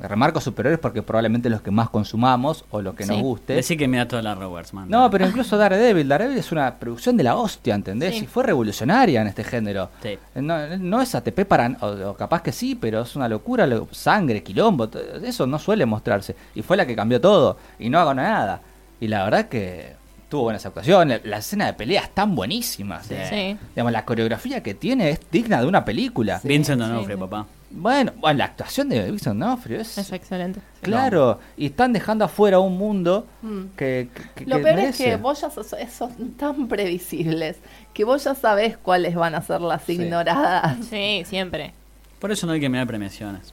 remarco 0.00 0.40
superiores 0.40 0.78
porque 0.80 1.02
probablemente 1.02 1.48
los 1.48 1.62
que 1.62 1.70
más 1.70 1.88
consumamos 1.90 2.64
o 2.70 2.82
los 2.82 2.94
que 2.94 3.06
nos 3.06 3.16
Sí. 3.16 3.22
guste. 3.22 3.52
Decí 3.54 3.76
que 3.76 3.86
mira 3.88 4.06
toda 4.08 4.22
la 4.22 4.34
Roberts, 4.34 4.74
man. 4.74 4.88
No, 4.88 5.08
pero 5.10 5.26
incluso 5.26 5.56
Daredevil, 5.56 6.08
Daredevil 6.08 6.38
es 6.38 6.50
una 6.52 6.74
producción 6.76 7.16
de 7.16 7.22
la 7.24 7.36
hostia, 7.36 7.74
¿entendés? 7.74 8.16
Sí. 8.16 8.24
Y 8.24 8.26
fue 8.26 8.44
revolucionaria 8.44 9.20
en 9.22 9.28
este 9.28 9.44
género. 9.44 9.90
Sí. 10.02 10.18
No, 10.34 10.76
no 10.78 11.00
es 11.00 11.14
ATP 11.14 11.44
para, 11.46 11.76
o, 11.80 12.10
o 12.10 12.14
capaz 12.16 12.42
que 12.42 12.52
sí, 12.52 12.74
pero 12.74 13.02
es 13.02 13.14
una 13.16 13.28
locura, 13.28 13.66
lo- 13.66 13.88
sangre, 13.92 14.42
quilombo, 14.42 14.88
eso 15.24 15.46
no 15.46 15.58
suele 15.58 15.86
mostrarse. 15.86 16.34
Y 16.54 16.62
fue 16.62 16.76
la 16.76 16.86
que 16.86 16.96
cambió 16.96 17.20
todo, 17.20 17.56
y 17.78 17.88
no 17.90 17.98
hago 17.98 18.14
nada. 18.14 18.60
Y 19.00 19.08
la 19.08 19.24
verdad 19.24 19.48
que 19.48 19.94
tuvo 20.34 20.42
buenas 20.42 20.66
actuaciones, 20.66 21.20
la 21.24 21.38
escena 21.38 21.66
de 21.66 21.74
peleas 21.74 22.06
están 22.06 22.34
buenísimas. 22.34 23.08
eh. 23.12 23.26
Sí. 23.60 23.66
Digamos, 23.76 23.92
la 23.92 24.04
coreografía 24.04 24.64
que 24.64 24.74
tiene 24.74 25.10
es 25.10 25.20
digna 25.30 25.60
de 25.60 25.68
una 25.68 25.84
película. 25.84 26.40
Vincent 26.42 26.82
sí. 26.82 27.16
papá. 27.16 27.46
Bueno, 27.70 28.10
bueno, 28.18 28.38
la 28.38 28.46
actuación 28.46 28.88
de 28.88 29.08
Vincent 29.08 29.38
D'Onofrio 29.38 29.80
es... 29.80 29.96
Es 29.96 30.10
excelente. 30.10 30.58
Claro, 30.82 31.38
y 31.56 31.66
están 31.66 31.92
dejando 31.92 32.24
afuera 32.24 32.58
un 32.58 32.76
mundo 32.76 33.28
Mm. 33.42 33.60
que, 33.76 34.08
que- 34.34 34.44
Lo 34.46 34.56
que 34.56 34.62
peor 34.64 34.74
merece. 34.76 35.04
es 35.04 35.10
que 35.10 35.16
vos 35.22 35.40
ya 35.40 35.50
sos, 35.50 35.72
es- 35.74 35.92
son 35.92 36.32
tan 36.32 36.66
previsibles 36.66 37.58
que 37.92 38.02
vos 38.02 38.24
ya 38.24 38.34
sabés 38.34 38.76
cuáles 38.76 39.14
van 39.14 39.36
a 39.36 39.42
ser 39.42 39.60
las 39.60 39.84
Sí. 39.84 39.92
ignoradas. 39.92 40.78
Sí, 40.90 41.22
siempre. 41.26 41.74
Por 42.18 42.32
eso 42.32 42.44
no 42.48 42.54
hay 42.54 42.60
que 42.60 42.68
mirar 42.68 42.88
premiaciones. 42.88 43.52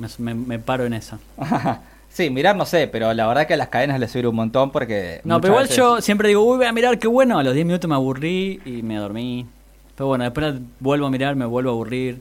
Me, 0.00 0.08
me- 0.18 0.34
me 0.34 0.58
paro 0.58 0.86
en 0.86 0.92
esa. 0.94 1.20
sí, 2.16 2.30
mirar 2.30 2.56
no 2.56 2.64
sé, 2.64 2.88
pero 2.88 3.12
la 3.12 3.26
verdad 3.26 3.46
que 3.46 3.54
a 3.54 3.56
las 3.56 3.68
cadenas 3.68 4.00
les 4.00 4.10
sirve 4.10 4.28
un 4.28 4.36
montón 4.36 4.70
porque... 4.70 5.20
No, 5.24 5.40
pero 5.40 5.52
igual 5.52 5.64
veces- 5.64 5.76
yo 5.76 6.00
siempre 6.00 6.28
digo, 6.28 6.42
uy, 6.42 6.56
voy 6.56 6.66
a 6.66 6.72
mirar, 6.72 6.98
qué 6.98 7.08
bueno. 7.08 7.38
A 7.38 7.42
los 7.42 7.52
10 7.54 7.66
minutos 7.66 7.88
me 7.88 7.94
aburrí 7.94 8.60
y 8.64 8.82
me 8.82 8.96
dormí. 8.96 9.46
Pero 9.94 10.08
bueno, 10.08 10.24
después 10.24 10.54
vuelvo 10.80 11.06
a 11.06 11.10
mirar, 11.10 11.36
me 11.36 11.44
vuelvo 11.44 11.70
a 11.70 11.72
aburrir. 11.74 12.20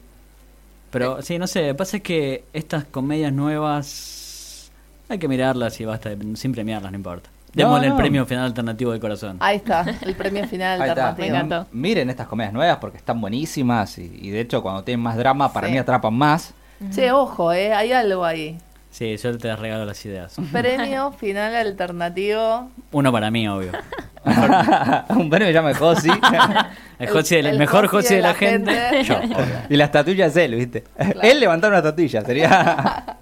Pero 0.91 1.21
sí, 1.21 1.37
no 1.39 1.47
sé, 1.47 1.61
lo 1.61 1.67
que 1.67 1.73
pasa 1.75 1.97
es 1.97 2.03
que 2.03 2.43
estas 2.53 2.85
comedias 2.85 3.33
nuevas 3.33 4.71
hay 5.09 5.17
que 5.17 5.27
mirarlas 5.27 5.79
y 5.81 5.85
basta, 5.85 6.09
de- 6.15 6.35
sin 6.35 6.51
premiarlas, 6.53 6.91
no 6.91 6.97
importa. 6.97 7.29
Démosle 7.53 7.87
no. 7.87 7.93
el 7.95 7.97
premio 8.01 8.25
final 8.25 8.45
alternativo 8.45 8.91
del 8.91 8.99
corazón. 8.99 9.37
Ahí 9.39 9.57
está, 9.57 9.85
el 10.01 10.13
premio 10.15 10.45
final 10.49 10.81
está. 10.81 11.09
alternativo. 11.09 11.65
Miren 11.71 12.09
estas 12.09 12.27
comedias 12.27 12.53
nuevas 12.53 12.77
porque 12.77 12.97
están 12.97 13.21
buenísimas 13.21 13.97
y, 13.97 14.11
y 14.21 14.29
de 14.29 14.41
hecho 14.41 14.61
cuando 14.61 14.83
tienen 14.83 15.01
más 15.01 15.15
drama 15.15 15.51
para 15.53 15.67
Sí. 15.67 15.73
mí 15.73 15.79
atrapan 15.79 16.13
más. 16.13 16.53
Che, 16.93 17.11
ojo, 17.13 17.53
eh, 17.53 17.73
hay 17.73 17.93
algo 17.93 18.25
ahí. 18.25 18.57
Sí, 18.95 19.17
yo 19.17 19.37
te 19.37 19.53
regalo 19.57 19.83
las 19.83 20.05
ideas. 20.05 20.35
Premio 20.53 21.11
final 21.11 21.53
alternativo. 21.53 22.69
Uno 22.93 23.11
para 23.11 23.29
mí, 23.29 23.45
obvio. 23.47 23.71
un 25.09 25.29
premio 25.29 25.51
llama 25.51 25.73
Josi 25.75 26.09
El, 26.99 27.09
José- 27.09 27.39
el 27.39 27.47
el 27.47 27.59
mejor 27.59 27.87
José 27.87 28.09
de 28.09 28.15
de 28.15 28.21
la, 28.21 28.27
la 28.29 28.33
gente. 28.35 28.71
gente. 28.73 29.03
Yo, 29.03 29.19
y 29.69 29.75
la 29.75 29.83
estatuilla 29.85 30.27
es 30.27 30.35
él, 30.37 30.55
¿viste? 30.55 30.85
Él 31.21 31.39
levantar 31.41 31.69
una 31.71 31.79
estatuilla, 31.79 32.21
sería... 32.21 32.49
Ah, 32.51 33.17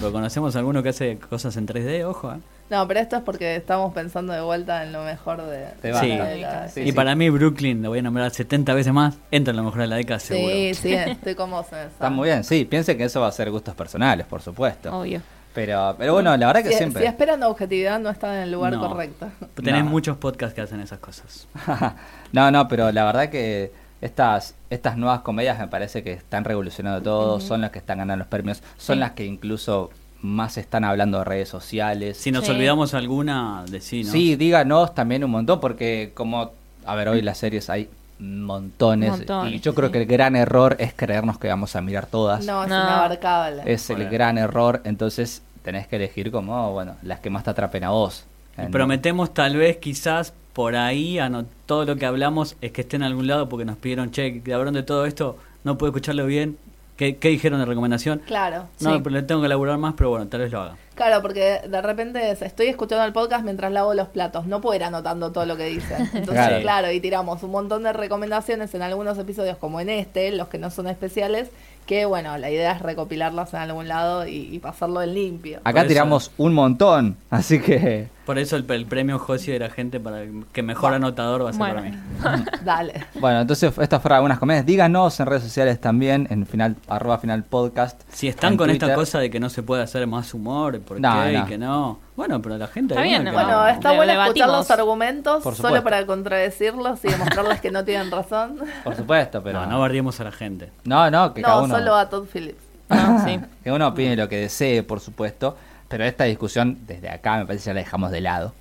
pero 0.00 0.10
conocemos 0.12 0.56
a 0.56 0.60
alguno 0.60 0.82
que 0.82 0.88
hace 0.88 1.18
cosas 1.18 1.54
en 1.58 1.66
3D, 1.68 2.04
ojo. 2.06 2.32
¿eh? 2.32 2.38
No, 2.70 2.86
pero 2.86 3.00
esto 3.00 3.16
es 3.16 3.22
porque 3.22 3.56
estamos 3.56 3.94
pensando 3.94 4.32
de 4.34 4.40
vuelta 4.42 4.84
en 4.84 4.92
lo 4.92 5.02
mejor 5.02 5.42
de, 5.46 5.68
de 5.82 5.90
la 5.92 6.00
década. 6.02 6.68
Sí, 6.68 6.80
y 6.82 6.86
sí. 6.86 6.92
para 6.92 7.14
mí 7.14 7.30
Brooklyn, 7.30 7.82
lo 7.82 7.88
voy 7.88 8.00
a 8.00 8.02
nombrar 8.02 8.30
70 8.30 8.74
veces 8.74 8.92
más, 8.92 9.16
entra 9.30 9.52
en 9.52 9.56
lo 9.56 9.62
mejor 9.64 9.80
de 9.80 9.86
la 9.86 9.96
década 9.96 10.20
seguro. 10.20 10.52
Sí, 10.52 10.74
sí, 10.74 10.92
estoy 11.06 11.34
como 11.34 11.56
vos 11.56 11.66
en 11.72 11.78
esa. 11.78 11.86
Está 11.88 12.10
muy 12.10 12.28
bien, 12.28 12.44
sí, 12.44 12.64
piensen 12.66 12.98
que 12.98 13.04
eso 13.04 13.20
va 13.22 13.28
a 13.28 13.32
ser 13.32 13.50
gustos 13.50 13.74
personales, 13.74 14.26
por 14.26 14.42
supuesto. 14.42 14.94
Obvio. 15.00 15.22
Pero, 15.54 15.94
pero 15.98 16.12
bueno, 16.12 16.36
la 16.36 16.46
verdad 16.46 16.62
que 16.62 16.68
Si, 16.68 16.76
siempre... 16.76 17.02
si 17.02 17.08
esperan 17.08 17.42
objetividad, 17.42 17.98
no 17.98 18.10
están 18.10 18.34
en 18.36 18.42
el 18.42 18.52
lugar 18.52 18.74
No. 18.74 18.86
correcto. 18.86 19.28
Tenés 19.54 19.82
No. 19.82 19.90
muchos 19.90 20.16
podcasts 20.18 20.54
que 20.54 20.60
hacen 20.60 20.80
esas 20.80 20.98
cosas. 20.98 21.48
no, 22.32 22.50
no, 22.50 22.68
pero 22.68 22.92
la 22.92 23.04
verdad 23.04 23.28
que 23.30 23.72
estas, 24.00 24.54
estas 24.70 24.96
nuevas 24.96 25.20
comedias 25.20 25.58
me 25.58 25.66
parece 25.66 26.04
que 26.04 26.12
están 26.12 26.44
revolucionando 26.44 27.02
todo, 27.02 27.40
son 27.40 27.62
las 27.62 27.70
que 27.70 27.78
están 27.78 27.98
ganando 27.98 28.18
los 28.18 28.28
premios, 28.28 28.62
son 28.76 28.96
Sí. 28.96 29.00
las 29.00 29.12
que 29.12 29.24
incluso 29.24 29.90
más 30.22 30.58
están 30.58 30.84
hablando 30.84 31.18
de 31.18 31.24
redes 31.24 31.48
sociales. 31.48 32.16
Si 32.16 32.32
nos 32.32 32.44
Sí. 32.44 32.50
olvidamos 32.52 32.94
alguna, 32.94 33.64
decinos. 33.70 34.12
Sí, 34.12 34.36
díganos 34.36 34.94
también 34.94 35.22
un 35.24 35.30
montón, 35.30 35.60
porque 35.60 36.10
como, 36.14 36.50
a 36.84 36.94
ver, 36.94 37.08
hoy 37.08 37.22
las 37.22 37.38
series 37.38 37.70
hay 37.70 37.88
montones, 38.18 39.10
Montones, 39.10 39.54
y 39.54 39.60
yo 39.60 39.74
creo 39.74 39.90
que 39.92 39.98
el 39.98 40.06
gran 40.06 40.34
error 40.36 40.76
es 40.80 40.92
creernos 40.94 41.38
que 41.38 41.48
vamos 41.48 41.76
a 41.76 41.80
mirar 41.80 42.06
todas. 42.06 42.44
No, 42.46 42.62
es 42.64 42.68
No. 42.68 42.74
inabarcable. 42.76 43.62
es 43.66 43.88
el 43.90 43.96
Bueno. 43.96 44.10
gran 44.10 44.38
error, 44.38 44.80
entonces 44.84 45.42
tenés 45.62 45.86
que 45.86 45.96
elegir 45.96 46.30
como, 46.32 46.72
bueno, 46.72 46.96
las 47.02 47.20
que 47.20 47.30
más 47.30 47.44
te 47.44 47.50
atrapen 47.50 47.84
a 47.84 47.90
vos. 47.90 48.24
Y 48.60 48.66
prometemos 48.72 49.32
tal 49.34 49.56
vez 49.56 49.76
quizás 49.76 50.32
por 50.52 50.74
ahí, 50.74 51.20
ano- 51.20 51.44
todo 51.66 51.84
lo 51.84 51.94
que 51.94 52.06
hablamos 52.06 52.56
es 52.60 52.72
que 52.72 52.80
esté 52.80 52.96
en 52.96 53.04
algún 53.04 53.28
lado 53.28 53.48
porque 53.48 53.64
nos 53.64 53.76
pidieron, 53.76 54.10
che, 54.10 54.42
que 54.42 54.52
hablaron 54.52 54.74
de 54.74 54.82
todo 54.82 55.06
esto, 55.06 55.36
no 55.62 55.78
puedo 55.78 55.90
escucharlo 55.92 56.26
bien. 56.26 56.56
¿Qué, 56.98 57.16
qué 57.16 57.28
dijeron 57.28 57.60
de 57.60 57.64
recomendación? 57.64 58.20
Claro. 58.26 58.66
No, 58.80 58.94
Sí. 58.94 59.00
pero 59.02 59.14
le 59.14 59.22
tengo 59.22 59.40
que 59.40 59.46
elaborar 59.46 59.78
más, 59.78 59.94
pero 59.96 60.10
bueno, 60.10 60.26
tal 60.28 60.40
vez 60.40 60.50
lo 60.52 60.60
haga. 60.60 60.76
Claro, 60.96 61.22
porque 61.22 61.60
de 61.66 61.80
repente 61.80 62.32
es, 62.32 62.42
estoy 62.42 62.66
escuchando 62.66 63.04
el 63.04 63.12
podcast 63.12 63.44
mientras 63.44 63.70
lavo 63.70 63.94
los 63.94 64.08
platos. 64.08 64.46
No 64.46 64.60
puedo 64.60 64.74
ir 64.74 64.82
anotando 64.82 65.30
todo 65.30 65.46
lo 65.46 65.56
que 65.56 65.66
dicen. 65.66 66.00
Entonces, 66.12 66.26
Claro. 66.34 66.60
claro. 66.60 66.90
y 66.90 66.98
tiramos 67.00 67.40
un 67.44 67.52
montón 67.52 67.84
de 67.84 67.92
recomendaciones 67.92 68.74
en 68.74 68.82
algunos 68.82 69.16
episodios, 69.16 69.56
como 69.58 69.80
en 69.80 69.90
este, 69.90 70.32
los 70.32 70.48
que 70.48 70.58
no 70.58 70.70
son 70.72 70.88
especiales, 70.88 71.50
que 71.86 72.04
bueno, 72.04 72.36
la 72.36 72.50
idea 72.50 72.72
es 72.72 72.82
recopilarlas 72.82 73.54
en 73.54 73.60
algún 73.60 73.86
lado 73.86 74.26
y, 74.26 74.52
y 74.52 74.58
pasarlo 74.58 75.00
en 75.00 75.14
limpio. 75.14 75.60
Acá 75.62 75.86
tiramos 75.86 76.32
un 76.36 76.52
montón, 76.52 77.16
así 77.30 77.60
que... 77.60 78.08
Por 78.28 78.38
eso 78.38 78.56
el, 78.56 78.70
el 78.70 78.84
premio 78.84 79.18
Josi 79.18 79.52
de 79.52 79.58
la 79.58 79.70
gente 79.70 79.98
para 80.00 80.18
que 80.52 80.62
mejor 80.62 80.92
anotador 80.92 81.46
va 81.46 81.48
a 81.48 81.52
ser 81.54 81.58
Bueno. 81.60 81.74
para 82.20 82.36
mí. 82.36 82.44
Dale. 82.62 83.06
Bueno, 83.14 83.40
entonces 83.40 83.72
estas 83.78 84.02
fueron 84.02 84.16
algunas 84.16 84.38
comedias. 84.38 84.66
Díganos 84.66 85.18
en 85.18 85.24
redes 85.24 85.44
sociales 85.44 85.80
también, 85.80 86.26
en 86.28 86.44
final, 86.46 86.76
arroba 86.88 87.16
final 87.16 87.42
podcast. 87.44 88.02
Si 88.12 88.28
están 88.28 88.58
con 88.58 88.68
esta 88.68 88.94
cosa 88.94 89.18
de 89.18 89.30
que 89.30 89.40
no 89.40 89.48
se 89.48 89.62
puede 89.62 89.82
hacer 89.82 90.06
más 90.06 90.34
humor, 90.34 90.78
¿por 90.80 91.00
No, 91.00 91.24
qué? 91.24 91.32
no. 91.32 91.38
Y 91.42 91.46
que 91.46 91.56
no. 91.56 92.00
Bueno, 92.16 92.42
pero 92.42 92.58
la 92.58 92.66
gente. 92.66 92.92
Está 92.92 93.02
bien, 93.02 93.24
no. 93.24 93.32
Bueno, 93.32 93.48
no. 93.50 93.66
está 93.66 93.92
bueno 93.92 94.12
escuchar 94.22 94.48
los 94.50 94.70
argumentos 94.70 95.42
solo 95.56 95.82
para 95.82 96.04
contradecirlos 96.04 97.02
y 97.06 97.08
demostrarles 97.08 97.62
que 97.62 97.70
no 97.70 97.82
tienen 97.82 98.10
razón. 98.10 98.58
Por 98.84 98.94
supuesto, 98.94 99.42
pero... 99.42 99.60
No, 99.62 99.66
no 99.68 99.80
barriemos 99.80 100.20
a 100.20 100.24
la 100.24 100.32
gente. 100.32 100.70
No, 100.84 101.10
no, 101.10 101.32
que 101.32 101.40
cada 101.40 101.56
No, 101.56 101.64
uno... 101.64 101.78
solo 101.78 101.94
a 101.94 102.10
Todd 102.10 102.26
Phillips. 102.30 102.62
No, 102.90 103.24
sí. 103.24 103.40
que 103.64 103.72
uno 103.72 103.88
opine 103.88 104.16
lo 104.16 104.28
que 104.28 104.36
desee, 104.36 104.82
por 104.82 105.00
supuesto. 105.00 105.56
Pero 105.88 106.04
esta 106.04 106.24
discusión, 106.24 106.78
desde 106.86 107.08
acá, 107.08 107.38
me 107.38 107.46
parece 107.46 107.64
que 107.64 107.66
ya 107.68 107.74
la 107.74 107.80
dejamos 107.80 108.10
de 108.10 108.20
lado. 108.20 108.52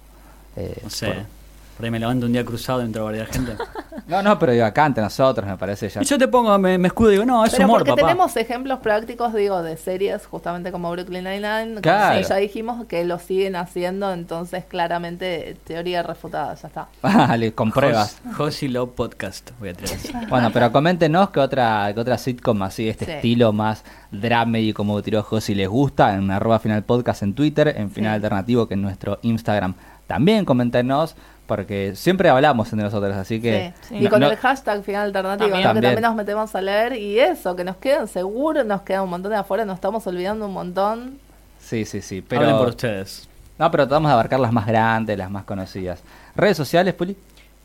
Eh, 0.55 0.81
por- 1.07 1.36
Por 1.77 1.85
ahí 1.85 1.91
me 1.91 1.99
levanto 1.99 2.25
un 2.25 2.33
día 2.33 2.43
cruzado 2.43 2.79
dentro 2.79 3.03
de 3.03 3.05
varias 3.05 3.29
gente. 3.29 3.53
No, 4.07 4.23
no, 4.23 4.39
pero 4.39 4.53
digo, 4.53 4.63
acá 4.63 4.85
ante 4.85 5.01
nosotros, 5.01 5.45
me 5.45 5.57
parece 5.57 5.89
ya... 5.89 6.01
Y 6.01 6.05
yo 6.05 6.17
te 6.17 6.29
pongo, 6.29 6.57
me, 6.57 6.77
me 6.77 6.87
escudo 6.87 7.09
y 7.09 7.13
digo, 7.15 7.25
no, 7.25 7.43
es 7.43 7.51
Pero 7.51 7.65
humor, 7.65 7.79
porque 7.79 7.91
papá. 7.91 8.03
tenemos 8.03 8.37
ejemplos 8.37 8.79
prácticos, 8.79 9.33
digo, 9.33 9.61
de 9.63 9.75
series 9.75 10.25
justamente 10.27 10.71
como 10.71 10.89
Brooklyn 10.91 11.25
Nine-Nine, 11.25 11.81
Claro. 11.81 12.21
ya 12.25 12.35
dijimos 12.37 12.85
que 12.85 13.03
lo 13.03 13.19
siguen 13.19 13.57
haciendo, 13.57 14.13
entonces 14.13 14.63
claramente 14.63 15.57
teoría 15.65 16.03
refutada, 16.03 16.53
ya 16.55 16.67
está. 16.69 16.87
Vale, 17.01 17.51
con 17.51 17.69
pruebas. 17.73 18.17
Jos- 18.27 18.35
Josi 18.37 18.69
Love 18.69 18.91
Podcast, 18.95 19.51
voy 19.59 19.69
a 19.69 19.71
así. 19.73 20.09
Bueno, 20.29 20.51
pero 20.53 20.71
coméntenos 20.71 21.29
que 21.31 21.41
otra, 21.41 21.91
que 21.93 21.99
otra 21.99 22.17
sitcom 22.17 22.61
así, 22.61 22.85
de 22.85 22.91
este 22.91 23.05
Sí. 23.05 23.11
estilo 23.11 23.51
más 23.51 23.83
dramedy 24.11 24.71
como 24.71 25.01
tiró 25.01 25.25
si 25.41 25.53
les 25.53 25.67
gusta, 25.67 26.13
en 26.15 26.31
arroba 26.31 26.59
final 26.59 26.81
podcast 26.83 27.23
en 27.23 27.33
Twitter, 27.33 27.73
en 27.75 27.91
final 27.91 28.11
Sí. 28.13 28.15
alternativo 28.15 28.69
que 28.69 28.75
en 28.75 28.83
nuestro 28.83 29.19
Instagram. 29.23 29.75
También 30.07 30.45
coméntenos, 30.45 31.15
porque 31.45 31.95
siempre 31.95 32.29
hablamos 32.29 32.71
entre 32.71 32.85
nosotros, 32.85 33.15
así 33.15 33.39
que... 33.41 33.73
Sí. 33.81 33.87
Sí. 33.89 33.95
Y 33.95 34.03
no- 34.05 34.09
con 34.09 34.19
no- 34.21 34.29
el 34.31 34.37
hashtag 34.37 34.83
final 34.83 35.05
alternativo, 35.07 35.49
También. 35.49 35.63
¿no? 35.63 35.69
que 35.69 35.73
También. 35.75 35.93
también 35.93 36.09
nos 36.09 36.15
metemos 36.15 36.55
a 36.55 36.61
leer 36.61 36.93
y 36.93 37.19
eso, 37.19 37.55
que 37.55 37.63
nos 37.63 37.77
quedan, 37.77 38.07
seguro 38.07 38.63
nos 38.63 38.81
queda 38.81 39.03
un 39.03 39.09
montón 39.09 39.31
de 39.31 39.37
afuera, 39.37 39.65
nos 39.65 39.75
estamos 39.75 40.05
olvidando 40.07 40.45
un 40.47 40.53
montón. 40.53 41.19
Sí, 41.59 41.85
sí, 41.85 42.01
sí, 42.01 42.23
Hablen 42.31 42.51
por 42.51 42.59
pero... 42.59 42.69
ustedes. 42.69 43.27
No, 43.59 43.69
pero 43.71 43.87
tratamos 43.87 44.09
de 44.09 44.13
abarcar 44.13 44.39
las 44.39 44.51
más 44.53 44.65
grandes, 44.67 45.17
las 45.17 45.29
más 45.31 45.43
conocidas. 45.43 46.01
¿Redes 46.35 46.55
sociales, 46.57 46.93
Puli? 46.93 47.17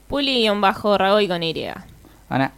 Puli-Ragoy 0.09 1.29
con 1.29 1.43
Y. 1.43 1.67
Ana. 2.29 2.53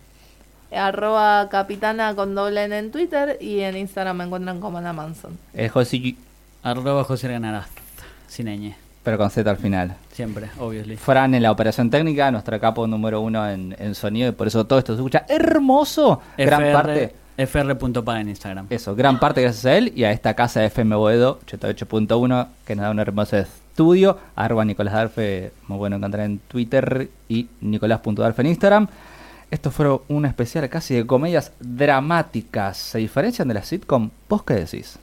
arroba 0.73 1.49
capitana 1.51 2.15
con 2.15 2.35
doble 2.35 2.65
N 2.65 2.79
en 2.79 2.91
Twitter 2.91 3.37
y 3.41 3.61
en 3.61 3.77
Instagram 3.77 4.17
me 4.17 4.25
encuentran 4.25 4.61
como 4.61 4.79
Ana 4.79 4.93
Manson. 4.93 5.39
Es 5.53 5.71
José, 5.73 6.15
Arroba 6.63 7.05
José 7.05 7.29
Ganaraz, 7.29 7.67
sin 8.29 8.47
ñ. 8.47 8.75
Pero 9.05 9.19
con 9.19 9.31
Z 9.31 9.49
al 9.49 9.59
final. 9.59 9.95
Siempre, 10.11 10.49
obviously. 10.59 10.97
Fran 10.97 11.35
en 11.35 11.43
la 11.43 11.53
operación 11.53 11.91
técnica, 11.91 12.31
nuestro 12.31 12.59
capo 12.59 12.87
número 12.87 13.21
uno 13.21 13.49
en, 13.49 13.77
en 13.79 13.95
sonido, 13.95 14.31
y 14.31 14.33
por 14.33 14.49
eso 14.49 14.67
todo 14.67 14.79
esto 14.81 14.95
se 14.95 15.01
escucha 15.01 15.27
hermoso. 15.29 16.21
Gran 16.37 16.73
parte. 16.73 17.15
fr.pa 17.37 18.21
en 18.21 18.31
Instagram. 18.31 18.67
Eso, 18.71 18.97
gran 18.97 19.21
parte 19.21 19.43
gracias 19.43 19.67
a 19.67 19.77
él 19.77 19.93
y 19.95 20.05
a 20.05 20.11
esta 20.11 20.35
casa 20.35 20.61
de 20.61 20.67
FM 20.67 20.97
Boedo 20.97 21.39
88.1 21.47 22.49
que 22.65 22.75
nos 22.75 22.85
da 22.85 22.91
un 22.91 22.99
hermoso 22.99 23.37
estudio. 23.37 24.19
Arroba 24.37 24.65
Nicolás 24.65 24.95
Darfe, 24.95 25.53
muy 25.69 25.79
bueno 25.79 25.97
encontrar 25.97 26.25
en 26.27 26.39
Twitter 26.39 27.11
y 27.29 27.49
Nicolás.darfe 27.61 28.43
en 28.43 28.49
Instagram. 28.49 28.89
Esto 29.51 29.71
fue 29.71 30.01
un 30.09 30.25
especial 30.27 30.69
casi 30.69 30.95
de 30.95 31.07
comedias 31.07 31.53
dramáticas. 31.61 32.77
¿Se 32.79 32.99
diferencian 32.99 33.47
de 33.49 33.55
la 33.55 33.63
sitcom? 33.63 34.11
¿Vos 34.29 34.43
qué 34.43 34.55
decís? 34.55 34.99